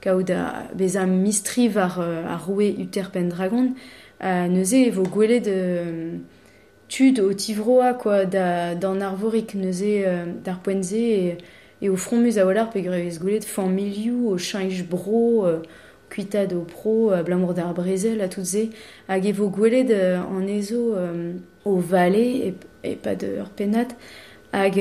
kaout 0.00 0.30
a 0.30 0.70
bez 0.74 0.94
a 0.96 1.06
mistriv 1.06 1.76
ar, 1.76 1.98
a 1.98 2.36
roue 2.36 2.70
uter 2.78 3.10
pendragon. 3.10 3.74
A 4.20 4.46
neuze 4.46 4.86
e 4.86 4.90
vo 4.90 5.02
gwelet 5.02 5.40
de 5.40 6.20
tud 6.86 7.18
o 7.18 7.34
tivroa 7.34 7.94
quoi 7.94 8.24
da, 8.24 8.76
d'an 8.76 9.00
arvorik 9.00 9.56
neuze 9.56 10.06
d'ar 10.44 10.62
poenze 10.62 11.02
e, 11.02 11.38
e 11.82 11.90
o 11.90 11.96
front 11.96 12.22
muz 12.22 12.38
a 12.38 12.46
olar 12.46 12.70
pe 12.70 12.82
grevez 12.86 13.18
gwelet 13.18 13.42
fan 13.44 13.74
miliou 13.74 14.30
o 14.30 14.38
chanj 14.38 14.84
bro 14.86 15.46
euh, 15.46 15.62
kuitad 16.10 16.52
o 16.52 16.62
pro 16.62 17.10
a 17.10 17.22
blamour 17.22 17.54
d'ar 17.54 17.74
brezel 17.74 18.20
a 18.20 18.28
tout 18.28 18.44
ze 18.44 18.70
hag 19.08 19.26
e 19.26 19.32
vo 19.32 19.48
gwelet 19.48 19.90
an 19.92 20.48
ezo 20.48 20.96
o 21.64 21.76
vale 21.76 22.54
e, 22.82 22.94
pa 22.96 23.14
de 23.14 23.38
ur 23.40 23.50
penat 23.56 23.96
hag 24.52 24.78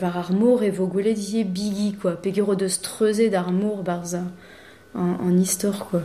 var 0.00 0.16
ar 0.16 0.32
mor 0.32 0.64
e 0.64 0.70
vo 0.70 0.86
gwelet 0.86 1.18
bigi 1.46 1.94
quoi 2.00 2.16
pegur 2.16 2.48
o 2.48 2.54
deus 2.54 2.80
treuze 2.80 3.30
d'ar 3.30 3.52
mor 3.52 3.82
barza 3.82 4.24
an, 4.94 5.16
an 5.20 5.38
istor 5.38 5.86
quoi 5.88 6.02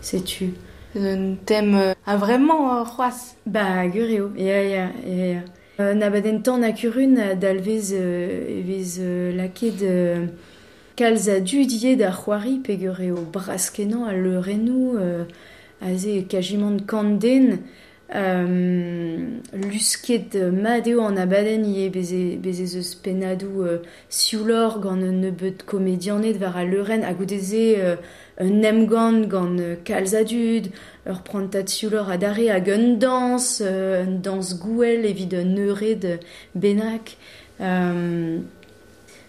setu 0.00 0.52
Un 0.94 1.36
thème 1.46 1.74
uh, 1.74 1.94
a 2.04 2.16
vraiment 2.18 2.82
uh, 2.82 2.84
c'hoaz. 2.84 3.36
Ba, 3.46 3.86
gure 3.88 4.12
eo, 4.12 4.30
ya, 4.36 4.62
ya, 4.62 4.90
ya, 5.06 5.26
ya. 5.26 5.40
Euh, 5.80 5.94
Nabaden 5.94 6.42
tan 6.42 6.60
akurun 6.62 7.34
dalvez 7.34 7.94
euh, 7.94 8.60
evez 8.60 9.00
euh, 9.00 9.32
laket 9.32 9.82
euh, 10.92 10.96
kalz 10.96 11.28
a 11.28 11.40
dudier 11.40 11.96
da 11.96 12.10
c'hoari 12.10 12.58
pegure 12.58 13.10
o 13.12 13.22
braskenan 13.32 14.04
a 14.04 14.12
leurenou 14.12 14.96
euh, 14.96 15.24
a 15.80 15.94
ze 15.96 16.22
kajimant 16.22 16.78
kanden 16.86 17.58
euh, 18.14 19.16
lusket 19.54 20.36
euh, 20.36 20.50
madeo 20.50 21.00
an 21.00 21.16
abaden 21.16 21.64
ie 21.64 21.88
beze, 21.88 22.36
beze 22.36 22.66
zeus 22.66 22.94
penadou 22.94 23.62
euh, 23.62 23.78
sioulor 24.10 24.80
gant 24.80 25.00
un 25.00 25.12
nebeut 25.12 25.62
komedianet 25.64 26.38
war 26.38 26.64
leuren 26.64 27.02
euh, 27.04 27.96
euh, 28.40 28.44
a 32.10 32.18
dare 32.18 32.48
hag 32.50 32.68
euh, 32.68 34.06
gouel 34.60 35.06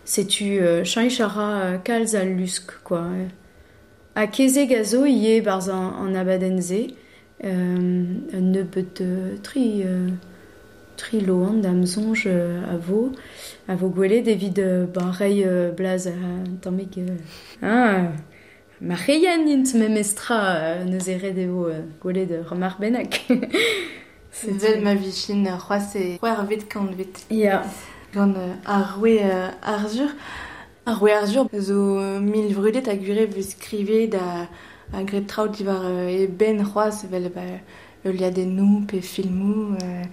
setu 0.06 0.60
euh, 0.62 0.84
chanchara 0.84 1.62
euh, 1.64 1.78
kalz 1.78 2.16
al 2.16 2.36
lusk 2.36 2.72
quoi 2.84 3.06
a 4.16 4.28
keze 4.28 4.68
gazo 4.68 5.06
ie 5.06 5.42
barz 5.42 5.70
an, 5.70 5.94
an 6.00 6.16
abadenze 6.16 6.88
euh, 7.44 8.04
un 8.34 8.42
nebeut 8.42 9.02
euh, 9.02 9.36
tri 9.42 9.84
euh, 9.86 10.10
tri 10.98 11.22
loan 11.22 11.62
d'amzonj 11.62 12.26
euh, 12.28 12.62
a 12.70 12.78
vo 12.78 13.12
a 13.68 13.76
vo 13.76 13.90
gwelet 13.90 14.28
evit 14.28 14.60
euh, 14.60 14.86
barrei 14.86 15.44
euh, 15.46 15.72
blaz 15.72 16.08
a 16.08 16.12
tammig 16.62 17.00
euh, 17.00 17.18
ah, 17.62 18.12
ma 18.82 18.96
reien 18.96 19.48
int 19.48 19.74
memestra 19.76 20.56
euh, 20.56 20.84
neus 20.86 21.10
ere 21.10 21.32
devo 21.34 21.68
euh, 21.68 21.82
gwelet 22.02 22.28
euh, 22.32 22.44
remar 22.48 22.78
benak 22.80 23.26
C'est 24.36 24.82
ma 24.82 24.96
vichin 24.96 25.46
c'hoaz 25.46 25.96
e 25.96 26.18
c'hoar 26.18 26.46
vet 26.48 26.68
kant 26.68 26.92
vet. 26.98 27.14
Ya, 27.30 27.64
Gant 28.14 28.34
euh, 28.38 28.54
euh, 29.06 29.50
arzur. 29.64 30.10
Ar 30.86 31.00
roe 31.00 31.12
arzur 31.12 31.48
zo 31.58 31.98
euh, 31.98 32.20
mil 32.20 32.54
vrudet 32.54 32.88
a 32.90 32.96
gure 32.96 33.26
vez 33.26 33.42
skrive 33.42 34.10
da 34.10 34.50
a 34.94 35.04
gret 35.04 35.22
traout 35.22 35.60
ivar 35.60 35.82
euh, 35.86 36.10
e 36.10 36.28
ben 36.28 36.62
c'hoaz 36.64 37.06
vel 37.10 37.32
ba 37.34 37.42
ul 38.06 38.16
liadennou 38.16 38.82
pe 38.86 39.00
filmou. 39.00 39.76
Euh, 39.82 40.04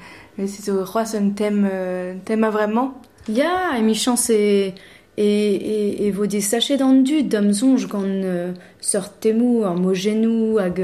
c'est 0.47 0.71
zo 0.71 0.85
c'hoaz 0.85 1.16
un 1.16 1.30
thème, 1.30 1.69
euh, 1.71 2.14
thème 2.25 2.45
a 2.45 2.50
vraiment. 2.50 2.95
Ya, 3.28 3.76
e 3.76 3.83
mi 3.83 3.95
chans 3.95 4.30
e, 4.30 4.73
e, 5.19 5.23
e, 5.25 6.07
e 6.07 6.11
vo 6.12 6.26
de 6.26 6.40
sachet 6.40 6.76
d'an 6.76 7.02
dud 7.02 7.28
d'am 7.28 7.52
zonj 7.52 7.87
gant 7.88 8.04
euh, 8.04 8.52
seurt 8.80 9.21
temou 9.21 9.64
ar 9.64 9.75
mogenou 9.75 10.59
hag, 10.59 10.80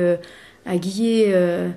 hag 0.66 0.84
euh, 0.98 1.70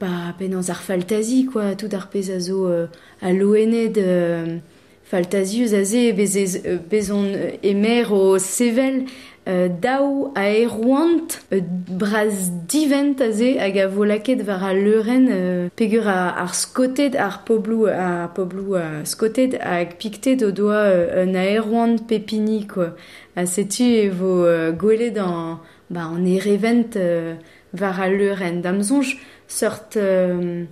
pa 0.00 0.34
pennañ 0.38 0.64
ar 0.72 0.80
faltazi, 0.82 1.44
quoi, 1.46 1.76
tout 1.76 1.92
ar 1.92 2.08
pez 2.08 2.30
a 2.32 2.40
zo 2.40 2.66
euh, 2.66 2.86
a 3.20 3.32
loened 3.32 3.98
euh, 3.98 4.58
faltasius 5.04 5.74
a 5.74 5.84
ze 5.84 6.10
euh, 6.12 6.78
bezon 6.90 7.24
euh, 7.24 7.50
emer 7.62 8.10
o 8.12 8.38
sevel 8.38 9.04
euh, 9.48 9.68
daou 9.68 10.32
a 10.36 10.50
erouant 10.50 11.26
euh, 11.52 11.60
braz 11.88 12.50
divent 12.68 13.20
a 13.20 13.32
ze 13.32 13.58
hag 13.58 13.78
a 13.78 13.88
vo 13.88 14.04
laket 14.04 14.44
war 14.46 14.62
a 14.62 14.72
leuren 14.72 15.26
euh, 15.30 15.68
pegur 15.76 16.06
a, 16.06 16.30
ar 16.44 16.54
skoted 16.54 17.16
ar 17.16 17.42
poblou 17.44 17.86
a 17.90 18.30
poblou 18.34 18.76
a 18.78 19.04
skoted 19.04 19.58
hag 19.60 19.96
piktet 19.98 20.44
o 20.46 20.52
doa 20.52 20.84
euh, 20.86 21.24
un 21.24 21.34
a 21.34 21.44
erouant 21.44 21.98
pepini, 22.06 22.66
quoi. 22.66 22.94
A 23.36 23.46
setu 23.46 23.82
e 23.82 24.08
vo 24.10 24.44
euh, 24.44 24.70
gwelet 24.72 25.18
an, 25.18 25.58
ba, 25.90 26.06
an 26.06 26.24
erevent 26.26 26.94
euh, 26.96 27.34
var 27.72 28.00
a 28.00 28.08
leuren. 28.08 28.60
Damzonj, 28.62 29.16
seurt 29.50 29.96
euh, 29.96 30.64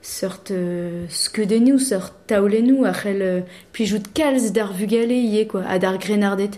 seurt 0.00 0.50
euh, 0.50 1.06
skeudennou, 1.08 1.78
seurt 1.78 2.14
taoulennou, 2.26 2.84
a 2.84 2.92
c'hell 2.92 3.22
euh, 3.22 3.40
plijout 3.72 4.02
kalz 4.14 4.52
d'ar 4.52 4.72
vugale 4.72 5.12
ie, 5.12 5.46
quoi, 5.46 5.62
a 5.68 5.78
d'ar 5.78 5.98
grenardet. 5.98 6.50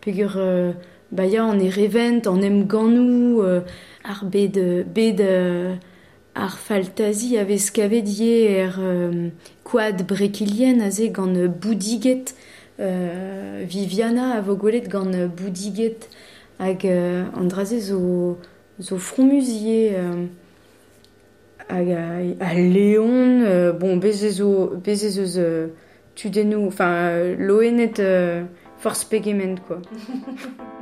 Pegur, 0.00 0.34
euh, 0.36 0.72
ba 1.12 1.26
ya, 1.26 1.44
an 1.44 1.60
e 1.60 1.70
revent, 1.70 2.26
an 2.26 2.42
em 2.42 2.64
ganou, 2.66 3.42
ar 4.04 4.24
bet 4.24 4.56
euh, 4.56 5.74
ar 6.34 6.58
faltazi 6.58 7.36
a 7.36 7.44
vez 7.44 7.70
kavet 7.70 8.06
ie 8.06 8.46
er 8.46 8.78
quad 9.64 10.06
brekilien 10.06 10.80
a 10.80 10.90
ze 10.90 11.10
gant 11.10 11.34
euh, 11.34 11.48
boudiget, 11.48 12.34
Viviana 12.78 14.36
a 14.36 14.40
vo 14.40 14.56
gwelet 14.56 14.88
gant 14.88 15.12
euh, 15.12 15.26
boudiget, 15.26 16.08
hag 16.58 16.86
euh, 16.86 17.24
an 17.36 17.44
draze 17.44 17.78
zo, 17.80 18.38
zo 18.80 18.96
fromuzie, 18.96 19.90
euh, 19.92 20.26
hag 21.70 22.36
a, 22.40 22.54
leon, 22.54 23.42
euh, 23.42 23.72
bon, 23.72 23.96
bez 23.96 24.24
ezo, 24.24 24.72
bez 24.84 25.04
ezeus 25.04 25.38
euh, 25.38 25.68
tudennou, 26.14 26.66
enfin, 26.66 26.90
euh, 26.90 27.36
loenet 27.38 27.94
euh, 27.98 28.44
force 28.78 29.04
pegement, 29.04 29.56
quoi. 29.66 29.80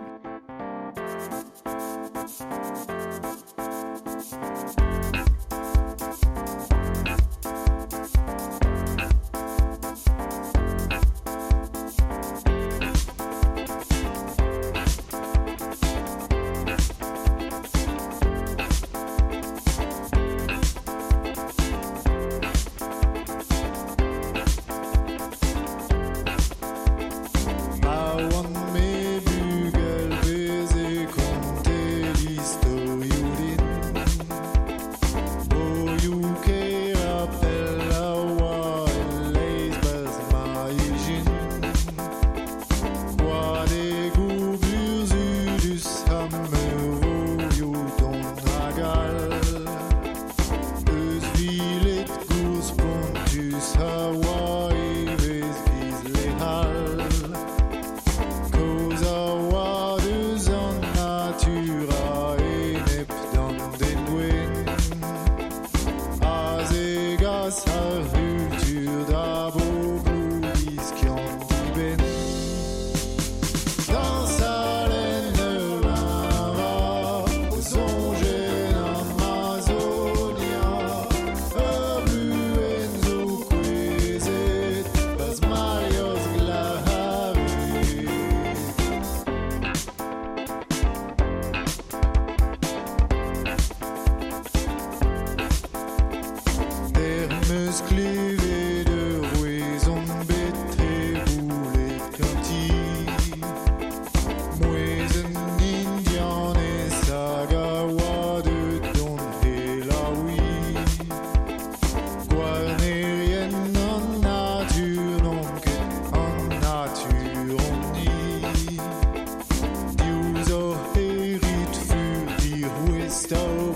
stone. 123.10 123.67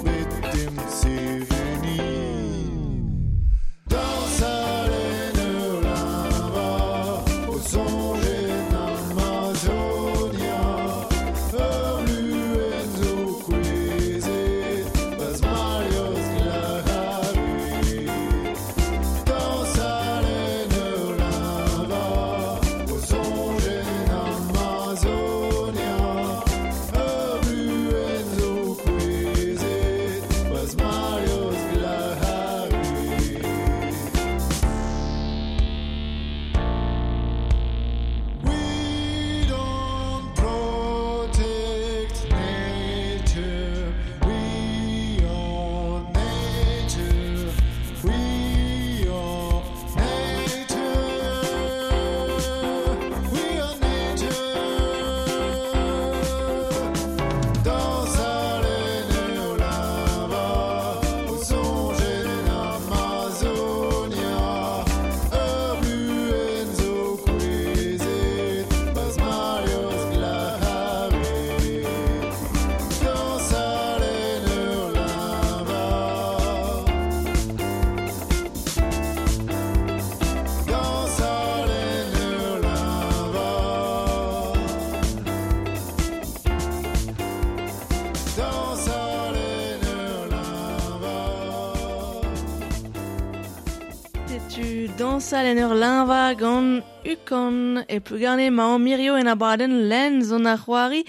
sal 95.33 95.47
en 95.49 95.63
ur 95.65 95.73
linva 95.73 96.35
gant 96.37 96.85
ukon 97.09 97.81
e 97.89 97.99
plugane 98.05 98.51
ma 98.53 98.67
mirio 98.77 99.15
en 99.17 99.31
abraden 99.33 99.89
len 99.89 100.21
zon 100.29 100.45
ar 100.53 100.59
c'hoari 100.61 101.03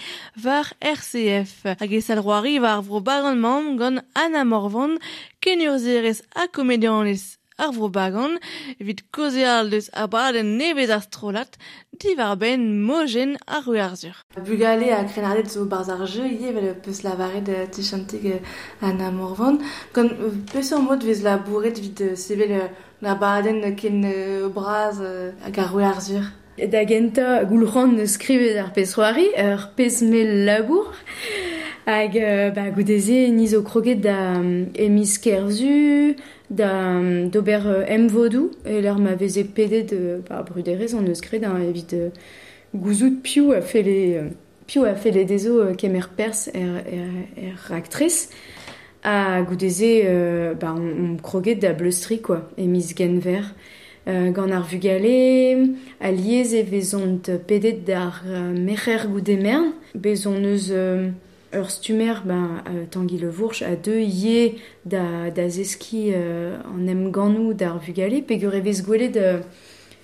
var 0.44 0.66
RCF. 0.80 1.76
Hag 1.80 1.92
e 1.92 2.00
sal 2.00 2.22
c'hoari 2.24 2.56
var 2.64 2.80
vro 2.86 3.02
baran 3.04 3.36
mam 3.44 3.76
gant 3.76 4.00
Anna 4.16 4.42
Morvan 4.48 4.96
ken 5.42 5.60
ur 5.68 5.76
zerez 5.76 6.22
a 6.42 6.48
komedianez 6.48 7.36
ar 7.58 7.70
vro 7.72 7.88
bagan, 7.88 8.38
evit 8.80 9.00
kozeal 9.14 9.70
deus 9.70 9.88
abaden 10.04 10.58
nevez 10.58 10.90
ar 10.90 11.02
strolat, 11.06 11.58
divar 12.00 12.34
ben 12.40 12.60
mojen 12.88 13.36
ar 13.46 13.62
rue. 13.66 14.12
Bugale 14.46 14.90
a 14.94 15.04
krenardet 15.06 15.50
zo 15.50 15.64
barz 15.66 15.88
ar 15.88 16.06
jeu, 16.06 16.26
ie 16.26 16.52
vel 16.52 16.74
peus 16.84 17.02
lavaret 17.06 17.48
uh, 17.48 17.66
tichantig 17.70 18.24
uh, 18.26 18.40
an 18.82 19.00
amorvan. 19.00 19.60
Kon 19.94 20.10
uh, 20.10 20.32
peus 20.52 20.72
an 20.72 20.84
mod 20.88 21.02
vez 21.02 21.22
la 21.22 21.38
bourret 21.38 21.78
vid 21.78 22.00
uh, 22.00 22.16
sevel 22.16 22.52
uh, 22.58 22.68
la 23.02 23.14
baden 23.14 23.62
ken 23.76 24.02
uh, 24.04 24.48
braz 24.48 24.98
uh, 25.00 25.30
hag 25.44 25.58
ar 25.58 25.70
rue 25.72 25.84
ar. 25.84 26.02
Da 26.54 26.84
genta 26.86 27.42
goulc'han 27.50 27.96
ne 27.96 28.06
skrivet 28.06 28.58
ar 28.62 28.70
pesoari, 28.74 29.30
ur 29.38 29.70
pez 29.76 30.02
mel 30.02 30.44
labour. 30.46 30.90
Hag, 31.86 32.14
uh, 32.16 32.50
ba, 32.56 32.70
goudeze, 32.74 33.28
nizo 33.30 33.62
kroget 33.62 34.00
da 34.02 34.38
um, 34.38 34.70
emis 34.74 35.18
kerzu, 35.20 36.14
da 36.50 37.00
d'ober 37.32 37.84
emvodou 37.88 38.50
e 38.66 38.80
l'er 38.80 38.98
ma 38.98 39.14
veze 39.14 39.44
pedet 39.54 39.82
de 39.84 40.22
bah, 40.28 40.42
bruderez 40.42 40.94
an 40.94 41.06
eus 41.08 41.20
kred 41.20 41.44
an 41.44 41.56
evit 41.56 41.94
euh, 41.94 42.10
gouzout 42.74 43.22
piou 43.22 43.52
a 43.52 43.62
fele 43.62 44.16
euh, 44.18 44.28
piou 44.66 44.84
a 44.84 44.94
fele 44.94 45.24
dezo 45.24 45.60
euh, 45.60 45.74
kemer 45.74 46.08
pers 46.16 46.48
er, 46.52 46.82
er, 46.86 47.48
er 47.48 47.72
actrice 47.72 48.28
a 49.04 49.42
goudeze 49.42 50.02
euh, 50.04 50.54
bah, 50.54 50.74
on, 50.76 51.12
on 51.12 51.16
kroget 51.16 51.56
da 51.56 51.72
bleustri 51.72 52.20
quoi 52.20 52.48
et 52.58 52.66
mis 52.66 52.94
genver 52.96 53.42
euh, 54.06 54.30
gant 54.30 54.50
ar 54.50 54.66
vugale 54.66 55.76
a 56.00 56.12
liez 56.12 56.60
e 56.60 56.62
vezont 56.62 57.22
pedet 57.46 57.72
d'ar 57.72 58.22
euh, 58.26 58.52
mecher 58.52 59.08
goude 59.08 59.38
mern 59.40 59.72
bezon 59.94 60.44
eus 60.44 60.68
euh, 60.70 61.08
ur 61.54 61.70
stumer 61.70 62.14
ben 62.24 62.62
euh, 62.68 62.84
tangi 62.90 63.18
le 63.18 63.28
vourch 63.28 63.62
a 63.62 63.76
deux 63.76 64.00
ye 64.00 64.56
da 64.84 65.30
da 65.30 65.48
zeski 65.48 66.12
euh, 66.12 66.56
an 66.64 66.86
em 66.86 67.10
ganou 67.10 67.54
d'ar 67.54 67.78
vugale 67.78 68.22
pe 68.22 68.34
gure 68.34 68.60
vez 68.60 68.82
gwele 68.82 69.10
de 69.10 69.40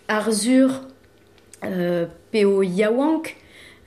arzur 0.09 0.83
euh, 1.65 2.07
pe 2.31 2.45
o 2.45 2.63
yawank 2.63 3.37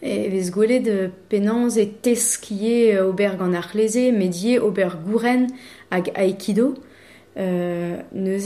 e 0.02 0.30
vez 0.30 0.52
gwele 0.52 0.82
de 0.82 1.10
penanz 1.30 1.78
e 1.78 1.86
teskie 1.86 3.00
ober 3.00 3.38
gant 3.38 3.54
ar 3.54 3.72
leze 3.74 4.12
medie 4.12 4.60
ober 4.60 4.98
gouren 5.06 5.48
hag 5.92 6.12
aikido. 6.16 6.76
Euh, 7.36 7.98
neuze 8.14 8.46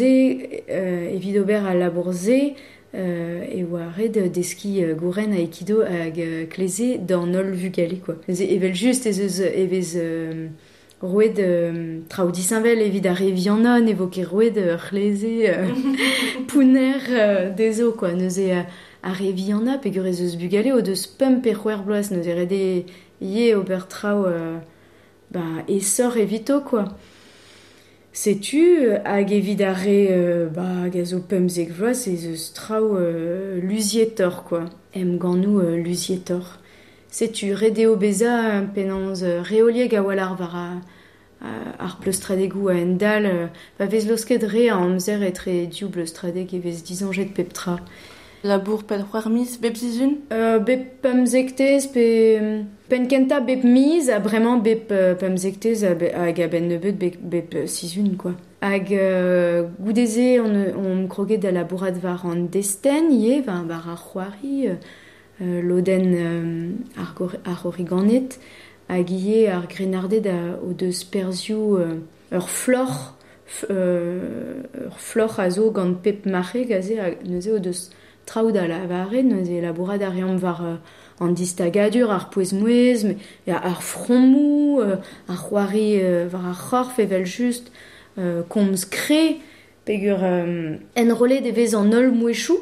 euh, 0.70 1.10
evid 1.10 1.38
ober 1.40 1.66
a 1.66 1.74
labour-se 1.74 2.54
euh, 2.98 3.44
e 3.54 3.64
oa 3.64 3.90
red 3.96 4.32
deski 4.34 4.84
euh, 4.84 4.96
gouren 4.96 5.32
a 5.32 5.38
aikido 5.38 5.82
hag 5.82 6.20
euh, 6.20 6.46
kleze 6.46 6.98
d'an 7.00 7.34
ol 7.34 7.52
vugale 7.52 8.00
quoi. 8.00 8.16
Evel 8.28 8.74
just 8.74 9.06
ez 9.06 9.20
eus 9.22 9.42
evez 9.44 9.96
euh, 9.96 10.48
roed 11.02 11.40
euh, 11.40 12.00
traoù 12.10 12.32
disinvel 12.32 12.82
evit 12.82 13.06
a 13.06 13.14
revianon 13.14 13.86
evo 13.88 14.08
ket 14.08 14.26
roed 14.26 14.58
kleze 14.90 15.46
euh, 15.46 15.68
pouner 16.48 16.98
euh, 17.12 17.50
dezo 17.52 17.92
quoi. 17.92 18.14
Neuze 18.14 18.50
a, 18.52 18.66
a 19.04 19.14
reviana 19.14 19.78
pegur 19.78 20.08
ez 20.08 20.22
eus 20.22 20.36
bugale 20.36 20.74
o 20.74 20.82
deus 20.82 21.06
pump 21.08 21.46
e 21.46 21.54
c'hwer 21.54 21.84
bloaz 21.84 22.10
neuze 22.12 22.34
rede 22.34 22.86
ie 23.22 23.54
ober 23.56 23.88
traoù 23.88 24.26
euh, 24.26 24.58
ba, 25.30 25.44
esor 25.68 26.18
evito 26.18 26.62
quoi. 26.62 26.86
Setu 28.18 28.98
hag 29.06 29.32
evit 29.32 29.62
ar 29.62 29.76
re 29.78 30.08
euh, 30.10 30.48
ba 30.50 30.90
gaz 30.90 31.14
o 31.14 31.20
pemzek 31.22 31.70
vloaz 31.70 32.08
ez 32.10 32.24
eus 32.26 32.52
traoù 32.52 32.98
euh, 32.98 33.62
luzietor, 33.62 34.44
quoi. 34.44 34.66
Em 34.96 35.20
gannou 35.22 35.60
euh, 35.60 35.78
luzietor. 35.78 36.58
Setu 37.12 37.54
redeo 37.54 37.96
beza 37.96 38.64
penanz 38.74 39.22
euh, 39.22 39.44
reolieg 39.44 39.94
a 39.94 40.02
walar 40.02 40.34
var 40.36 40.56
a, 40.56 40.68
a, 41.46 41.52
ar 41.78 42.00
pleustradegou 42.02 42.70
a 42.70 42.74
endal. 42.74 43.28
euh, 43.28 43.48
va 43.78 43.86
vez 43.86 44.10
losket 44.10 44.42
re 44.50 44.68
a 44.70 44.82
amzer 44.82 45.22
etre 45.22 45.68
diou 45.68 45.92
pleustradeg 45.94 46.56
e 46.56 46.60
vez 46.60 46.82
dizanjet 46.82 47.30
peptra. 47.38 47.78
labour 48.48 48.84
pell 48.84 49.04
c'hoar 49.04 49.30
miz, 49.30 49.58
bep 49.62 49.76
zizun 49.78 50.18
euh, 50.32 50.60
Bep 50.60 51.02
pamzektez, 51.02 51.88
pe... 51.94 52.64
Pen 52.88 53.08
kenta 53.12 53.42
bep 53.44 53.66
miz, 53.68 54.10
a 54.10 54.20
bremañ 54.24 54.62
bep 54.64 54.92
euh, 54.92 55.14
pamzektez 55.16 55.84
zektez 55.84 56.16
a, 56.16 56.24
a, 56.24 56.30
a 56.32 56.48
ben 56.48 56.70
nebeut 56.70 56.94
bep, 56.94 57.18
bep 57.22 57.58
sizun, 57.68 58.16
quoi. 58.18 58.34
Hag 58.62 58.94
euh, 58.94 59.68
goudeze 59.80 60.40
on, 60.40 60.56
on 60.80 61.08
kroget 61.08 61.38
da 61.38 61.52
labourat 61.52 62.00
var 62.02 62.26
an 62.26 62.48
desten, 62.52 63.12
ye, 63.12 63.42
va 63.42 63.62
var 63.68 63.90
ar 63.92 64.02
c'hoari, 64.02 64.70
euh, 64.72 65.62
loden 65.62 66.08
euh, 66.16 66.72
ar, 66.98 67.14
ar 67.46 67.66
origanet, 67.68 68.40
hag 68.88 69.12
ie 69.12 69.46
ar 69.52 69.68
grenardet 69.68 70.24
da, 70.26 70.40
o 70.64 70.74
deus 70.74 71.04
perzioù 71.04 71.78
euh, 71.78 72.00
ur 72.32 72.50
flor, 72.50 73.14
euh, 73.70 74.64
ur 74.88 74.98
flor 74.98 75.40
a 75.40 75.50
zo 75.52 75.70
gant 75.72 75.94
pep 76.02 76.26
mare 76.26 76.66
gaze, 76.66 76.96
neuze 77.28 77.52
o 77.52 77.60
deus... 77.60 77.90
traoù 78.28 78.52
da 78.52 78.68
lavare 78.68 79.24
neuze 79.24 79.58
e 79.58 79.62
labourat 79.62 80.02
ar 80.04 80.14
reomp 80.14 80.44
war 80.44 80.62
euh, 80.62 80.76
an 81.20 81.32
distagadur 81.34 82.12
ar 82.12 82.30
pouez 82.30 82.54
mouez, 82.54 83.06
me, 83.06 83.16
e 83.48 83.52
ar 83.52 83.82
frommou, 83.82 84.82
euh, 84.82 84.98
ar 85.28 85.40
c'hoari 85.48 85.98
euh, 86.02 86.28
war 86.32 86.46
ar 86.46 86.60
c'horf 86.70 87.00
evel 87.00 87.26
just 87.26 87.72
euh, 88.20 88.44
komz 88.44 88.86
kre, 88.86 89.40
pegur 89.86 90.24
um, 90.24 90.78
enrolet 90.96 91.52
vez 91.52 91.74
an 91.76 91.94
ol 91.94 92.12
mouechou, 92.12 92.60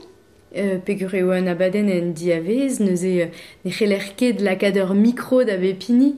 euh, 0.56 0.78
pegur 0.78 1.15
eo 1.15 1.32
an 1.34 1.47
abaden 1.47 1.89
en 1.89 2.13
diavez, 2.13 2.80
neuze 2.80 3.10
e 3.10 3.23
euh, 3.23 3.28
ne 3.65 3.71
c'heller 3.71 3.99
lakader 4.39 4.89
la 4.89 4.93
mikro 4.93 5.43
da 5.43 5.58
bepini, 5.58 6.15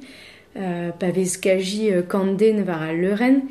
euh, 0.58 0.92
pa 0.92 1.10
vez 1.10 1.38
kaji 1.40 1.94
euh, 1.94 2.02
kanden 2.02 2.64
var 2.64 2.84
a 2.84 2.94
leuren, 2.94 3.42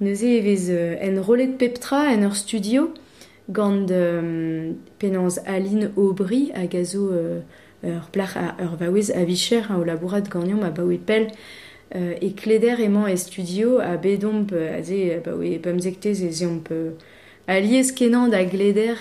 neuze 0.00 0.22
e 0.22 0.40
vez 0.40 0.68
euh, 0.68 0.96
en 1.00 1.22
rolet 1.22 1.48
peptra 1.48 2.12
en 2.12 2.22
ur 2.22 2.36
studio, 2.36 2.92
gant 3.48 3.86
euh, 3.90 4.72
penanz 4.98 5.40
Aline 5.46 5.90
Aubry 5.96 6.50
a 6.54 6.66
gazo 6.66 7.10
euh, 7.12 7.40
ur 7.84 8.08
plach 8.10 8.36
a 8.36 8.56
ur 8.62 8.76
vaouez 8.76 9.12
a 9.12 9.24
vicher 9.24 9.70
a 9.70 9.78
o 9.78 9.84
labourat 9.84 10.22
gagnant 10.22 10.62
a 10.62 10.70
baoe 10.70 10.98
pel 10.98 11.28
euh, 11.94 12.14
e 12.20 12.32
kleder 12.34 12.80
emañ 12.80 13.12
e 13.12 13.16
studio 13.16 13.78
a 13.78 13.96
bedomp 13.96 14.52
euh, 14.52 14.78
a 14.78 14.82
ze 14.82 15.20
baoe 15.24 15.58
pemzektez 15.58 16.24
e 16.24 16.32
zeomp 16.32 16.68
euh, 16.72 16.90
a 17.46 17.60
liez 17.60 17.92
kenan 17.92 18.28
da 18.28 18.44
gleder 18.44 18.96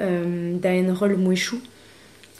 euh, 0.00 0.56
da 0.58 0.70
en 0.74 0.92
rol 0.94 1.16
mouechou. 1.16 1.60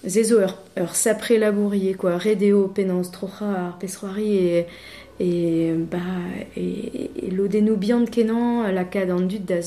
Ze 0.05 0.25
zo 0.25 0.41
ur, 0.41 0.55
ur 0.77 0.95
sapre 0.95 1.39
labourier 1.39 1.95
quoi 1.95 2.17
redeo 2.19 2.69
penanz 2.69 3.11
trocha 3.11 3.47
ar 3.47 3.79
pesroari 3.79 4.37
e 4.37 4.67
e 5.19 5.73
ba 5.91 6.03
e, 6.57 6.65
e 7.17 7.31
lodenou 7.31 7.77
biant 7.77 8.11
kenan 8.11 8.71
la 8.75 8.85
kad 8.85 9.11
an 9.11 9.29
dud 9.29 9.47
da 9.47 9.63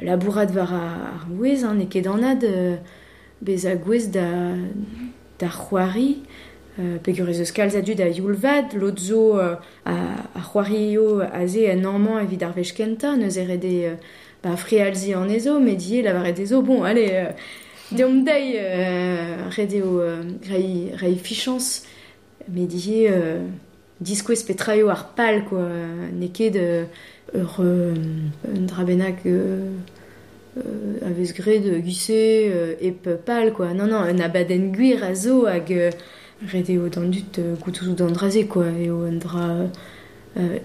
labourat 0.00 0.50
war 0.54 0.72
ar 0.72 1.26
gwez, 1.30 1.64
hein, 1.64 1.74
ne 1.74 1.86
ket 1.86 2.06
anad 2.06 2.44
euh, 2.44 2.76
bez 3.42 3.66
a 3.66 3.76
gwez 3.76 4.08
da, 4.10 4.26
da 5.38 5.48
c'hoari, 5.48 6.22
euh, 6.78 6.98
pegurez 7.02 7.40
eus 7.40 7.52
kalz 7.54 7.76
adud 7.78 8.00
a 8.00 8.08
youlvad, 8.08 8.74
lot 8.74 8.98
zo 8.98 9.38
euh, 9.38 9.54
a, 9.86 9.94
a 10.34 10.42
c'hoari 10.42 10.94
eo 10.94 11.20
a 11.20 11.46
ze 11.46 11.68
en 11.70 11.82
normand 11.86 12.20
evit 12.24 12.42
ar 12.42 12.54
vech 12.56 12.74
kenta, 12.74 13.14
neus 13.16 13.38
ere 13.38 13.58
de 13.58 13.74
euh, 13.92 13.96
ba 14.42 14.56
fri 14.56 14.80
an 14.82 15.30
ezo, 15.30 15.58
met 15.60 15.76
die 15.76 16.02
lavaret 16.02 16.38
ezo, 16.38 16.62
bon, 16.62 16.82
allez, 16.84 17.10
euh, 17.12 17.32
deom 17.92 18.24
dei 18.24 18.56
euh, 18.58 19.48
rede 19.50 19.82
o 19.84 20.00
euh, 20.00 20.22
rei, 20.50 20.90
rei 20.94 21.14
fichans, 21.16 21.84
met 22.48 22.66
die 22.66 23.06
euh, 23.08 23.46
diskouez 24.00 24.42
petraio 24.44 24.88
ar 24.88 25.14
pal, 25.14 25.44
quoi, 25.44 25.68
ne 26.12 26.28
ket... 26.28 26.56
Euh, 26.56 26.84
ur 27.34 27.56
euh, 27.60 27.94
un 28.54 28.60
drabenak 28.60 29.26
euh, 29.26 29.70
euh, 30.56 30.60
a 31.04 31.10
vez 31.10 31.32
gret 31.32 31.62
euh, 31.64 31.78
guse 31.78 32.10
euh, 32.10 32.74
ep 32.80 33.08
pal 33.24 33.52
quoi. 33.52 33.74
Non 33.74 33.86
non 33.86 33.96
un 33.96 34.18
abaden 34.18 34.72
gwir 34.72 35.02
a 35.02 35.14
zo 35.14 35.46
hag 35.46 35.72
euh, 35.72 35.90
redeo 36.52 36.88
dan 36.88 37.10
dut 37.10 37.38
euh, 37.38 37.54
goutouzou 37.56 37.94
dan 37.94 38.12
draze 38.12 38.46
quoi. 38.48 38.66
Eo 38.66 39.02
un 39.02 39.18
dra 39.18 39.66
euh, 40.36 40.58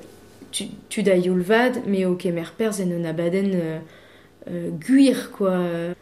tu, 0.51 0.65
tu 0.89 1.03
da 1.03 1.15
youlvad 1.15 1.85
me 1.87 2.05
o 2.05 2.15
kemer 2.15 2.53
perz 2.57 2.81
en 2.81 2.91
un 2.91 3.05
abaden 3.05 3.51
euh, 3.53 3.79
euh, 4.49 4.69
gwir 4.79 5.31
quoi. 5.31 5.57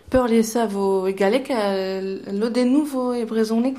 Peur 0.09 0.27
liesa 0.27 0.67
vo 0.67 1.07
e 1.07 1.13
galek 1.13 1.51
a 1.51 2.01
lodenou 2.31 2.85
vo 2.85 3.13
e 3.13 3.25
brezonek 3.25 3.77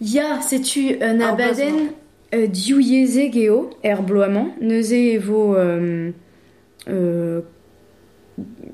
Ya, 0.00 0.40
setu 0.42 0.96
un 1.00 1.20
Ah, 1.20 1.32
abaden 1.32 1.92
euh, 2.34 2.46
diouieze 2.48 3.30
geo, 3.30 3.70
er 3.82 4.02
bloamant, 4.02 4.54
neuze 4.60 5.16
vo 5.18 5.54
euh, 5.54 6.10
euh, 6.10 6.10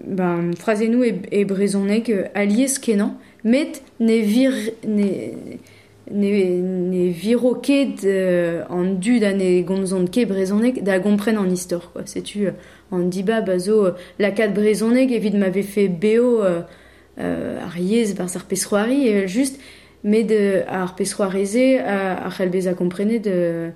ben, 0.05 0.53
frazenou 0.57 1.05
e, 1.05 1.15
e 1.33 1.45
brezonek 1.45 2.11
euh, 2.11 2.25
aliez 2.35 2.79
kenan, 2.81 3.17
met 3.45 3.83
ne 4.01 4.21
vir 4.25 4.53
ne, 4.87 5.09
euh, 8.05 8.65
an 8.69 8.85
du 8.99 9.19
da 9.21 9.33
ne 9.33 9.61
gomzont 9.63 10.07
ket 10.11 10.27
brezonek 10.27 10.83
da 10.85 10.99
gompren 10.99 11.39
an 11.39 11.51
istor, 11.51 11.93
quoi. 11.93 12.07
Setu 12.07 12.47
euh, 12.47 12.53
an 12.91 13.11
diba 13.11 13.41
bazo 13.41 13.85
euh, 13.85 13.93
lakat 14.19 14.49
brezonek 14.49 15.13
evit 15.13 15.37
m'avait 15.37 15.63
fait 15.63 15.89
BO 15.89 16.43
euh, 16.43 16.63
euh, 17.19 17.61
ar 17.65 17.79
yez 17.79 18.15
bar 18.15 18.29
ar 18.35 18.45
pesroari, 18.45 19.09
et 19.09 19.29
juste 19.29 19.61
met 20.03 20.25
de 20.25 20.63
ar 20.69 20.97
pesroareze 20.97 21.79
a, 21.85 22.25
ar 22.27 22.33
c'helbez 22.33 22.67
a 22.67 22.75
komprene 22.75 23.21
de 23.21 23.71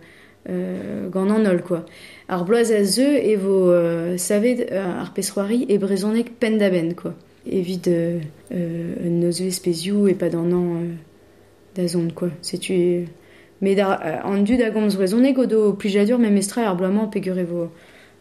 euh, 0.49 1.09
gant 1.11 1.29
an 1.31 1.45
ol, 1.45 1.63
quoi. 1.63 1.85
Ar 2.29 2.45
bloaz 2.45 2.71
a 2.73 2.83
zeu 2.85 3.13
e 3.13 3.37
vo 3.37 3.71
euh, 3.71 4.17
savet 4.17 4.67
euh, 4.73 5.01
ar 5.01 5.13
pesroari 5.13 5.67
e 5.69 5.79
brezonek 5.79 6.33
pen 6.41 6.57
da 6.59 6.71
ben, 6.71 6.95
quoi. 6.95 7.15
Evit 7.47 7.83
euh, 7.89 8.19
euh, 8.53 8.95
un 9.05 10.09
e 10.09 10.15
pad 10.15 10.35
an 10.35 10.51
euh, 11.77 12.09
quoi. 12.15 12.31
Setu... 12.41 13.07
Mais 13.61 13.75
da, 13.75 14.01
euh, 14.05 14.21
an 14.25 14.43
du 14.43 14.57
da 14.57 14.71
gomz 14.71 14.97
brezonek 14.97 15.39
o 15.39 15.47
do 15.47 15.73
plijadur 15.75 16.19
me 16.19 16.31
mestra 16.31 16.69
ar 16.69 16.77
bloamant 16.77 17.09
pegure 17.09 17.45
vo 17.45 17.71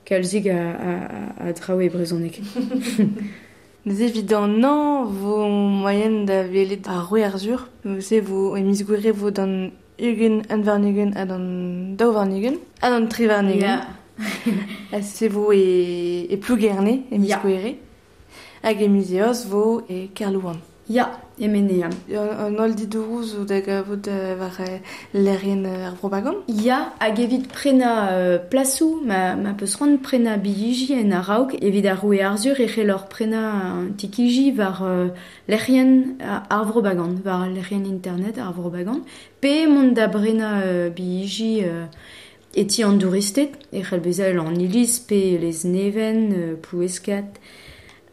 kalzig 0.06 0.50
a, 0.50 0.58
a, 0.58 1.48
a, 1.48 1.50
a 1.50 1.84
e. 1.84 1.90
Neuze 3.86 4.02
évident, 4.02 4.44
an 4.64 5.06
vo 5.06 5.50
moyen 5.50 6.24
da 6.24 6.44
velet 6.44 6.88
ar 6.88 7.04
roe 7.10 7.24
arzur, 7.26 7.58
zur. 7.58 7.68
Neuze 7.84 8.22
vo 8.22 8.56
emiz 8.56 8.84
gwere 8.88 9.12
vo 9.12 9.30
dan 9.30 9.72
ugen, 10.00 10.44
an 10.50 10.64
varnigen, 10.64 11.12
a 11.18 11.26
dan 11.26 11.98
dao 11.98 12.14
varnigen, 12.14 12.60
a 12.82 12.90
dan 12.90 13.10
tri 13.10 13.28
varnigen. 13.28 13.60
Yeah. 13.60 15.04
se 15.04 15.28
vo 15.28 15.52
e, 15.52 16.28
e 16.32 16.38
plugerne 16.38 17.04
emiz 17.12 17.28
yeah. 17.28 17.42
gwere. 17.42 17.76
Hag 18.64 18.82
emiz 18.82 19.12
eoz 19.12 19.46
vo 19.50 19.84
e 19.90 20.08
kerlouan. 20.16 20.62
Ya. 20.88 21.04
Yeah. 21.04 21.23
Yemenean. 21.40 21.90
An 22.14 22.60
ol 22.60 22.76
di 22.76 22.86
dourouz 22.88 23.34
ou 23.40 23.46
da 23.46 23.60
gavout 23.62 24.08
war 24.40 24.58
lerien 25.14 25.66
ar 25.66 25.96
brobagan 26.00 26.36
Ya, 26.48 26.94
hag 27.00 27.20
evit 27.20 27.48
prena 27.52 28.12
euh, 28.12 28.38
plasou, 28.38 29.02
ma, 29.04 29.36
ma 29.36 29.54
peus 29.54 29.76
rand 29.80 29.98
prena 30.04 30.38
biliji 30.38 30.94
en 30.94 31.12
a 31.12 31.22
raok, 31.22 31.56
evit 31.62 31.88
ar 31.88 32.02
roue 32.02 32.22
arzur 32.22 32.60
e 32.60 32.84
lor 32.84 33.08
prena 33.10 33.84
tikiji 33.98 34.52
var 34.52 34.82
euh, 34.84 35.10
lerien 35.48 36.18
ar 36.22 36.66
brobagan, 36.66 37.16
var 37.24 37.48
lerien 37.50 37.86
internet 37.86 38.38
ar 38.38 38.54
brobagan, 38.54 39.02
pe 39.42 39.66
mont 39.68 39.92
da 39.92 40.08
brena 40.08 40.62
euh, 40.62 40.90
biliji... 40.90 41.64
Euh, 41.64 41.86
Eti 42.56 42.84
an 42.84 43.00
douristet, 43.02 43.56
echel 43.74 44.02
bezel 44.06 44.38
an 44.38 44.54
ilis 44.62 45.00
pe 45.02 45.40
lez 45.42 45.64
neven, 45.66 46.20
euh, 46.38 46.56
ploueskat, 46.62 47.40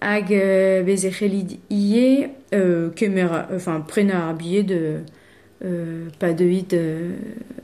hag 0.00 0.32
euh, 0.32 0.82
bez 0.82 1.04
e 1.06 1.10
c'hellit 1.10 1.60
ie 1.70 2.28
euh, 2.54 2.90
kemer, 2.90 3.28
enfin, 3.54 3.80
prena 3.80 4.28
ar 4.28 4.34
billet 4.34 4.62
de 4.62 5.00
euh, 5.64 6.08
pa 6.18 6.32
deuit 6.32 6.72
euh, 6.72 7.12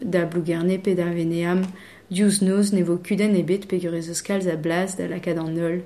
da 0.02 0.24
blougerne 0.24 0.78
pe 0.78 0.94
da 0.94 1.04
veneam 1.04 1.62
diouz 2.10 2.42
noz 2.42 2.72
ne 2.72 2.82
vo 2.84 2.98
kudenn 3.02 3.36
ebet 3.36 3.66
pe 3.68 3.80
gure 3.80 4.02
zo 4.04 4.14
skalz 4.14 4.46
a 4.52 4.56
blaz 4.56 4.96
da 4.98 5.08
lakad 5.08 5.40
an 5.40 5.56
ol. 5.56 5.80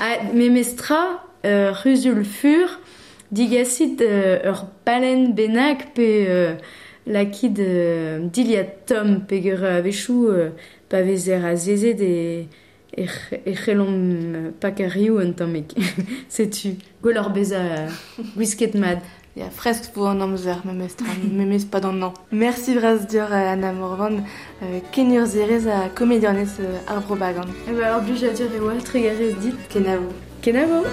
A 0.00 0.32
memestra 0.32 1.20
euh, 1.44 1.72
ruzul 1.84 2.24
fur 2.24 2.80
digasit 3.30 4.00
euh, 4.00 4.50
ur 4.50 4.64
palen 4.84 5.34
benak 5.36 5.92
pe 5.94 6.08
euh, 6.28 6.54
lakid 7.06 7.60
euh, 7.60 8.24
diliat 8.32 8.86
tom 8.88 9.20
pe 9.28 9.42
gure 9.44 9.68
avechou 9.68 10.28
euh, 10.32 10.50
pa 10.88 11.02
vezer 11.02 11.44
a 11.44 11.56
zeze 11.56 11.94
de... 11.94 12.44
e 12.96 13.08
e 13.44 13.54
pakarioù 14.60 15.18
un 15.18 15.32
tammik. 15.32 15.74
Setu. 16.28 16.76
Gwell 17.02 17.18
ur 17.18 17.30
beza 17.30 17.58
euh, 17.58 17.90
whisket 18.36 18.74
mad. 18.82 19.00
Ya 19.36 19.50
fresk 19.50 19.96
vo 19.96 20.06
an 20.06 20.20
amzer 20.22 20.60
memes 20.64 20.94
tra, 20.94 21.10
memes 21.32 21.64
pa 21.64 21.80
dan 21.80 21.98
nan. 21.98 22.12
Merci 22.30 22.74
braz 22.74 23.06
dior 23.10 23.32
euh, 23.32 23.52
Anna 23.52 23.72
Morvan, 23.72 24.22
euh, 24.62 24.78
kenur 24.92 25.26
zerez 25.26 25.66
a 25.66 25.88
komedianez 25.88 26.60
euh, 26.60 26.78
ar 26.86 27.00
brobagon. 27.02 27.50
E 27.66 27.72
ba 27.74 27.96
ur 27.96 28.04
blij 28.06 28.24
a 28.28 28.32
dire 28.32 28.54
e 28.54 28.60
oa 28.60 28.78
tregarez 28.78 29.34
dit. 29.42 29.58
Kenavo. 29.68 30.12
Kenavo 30.40 30.84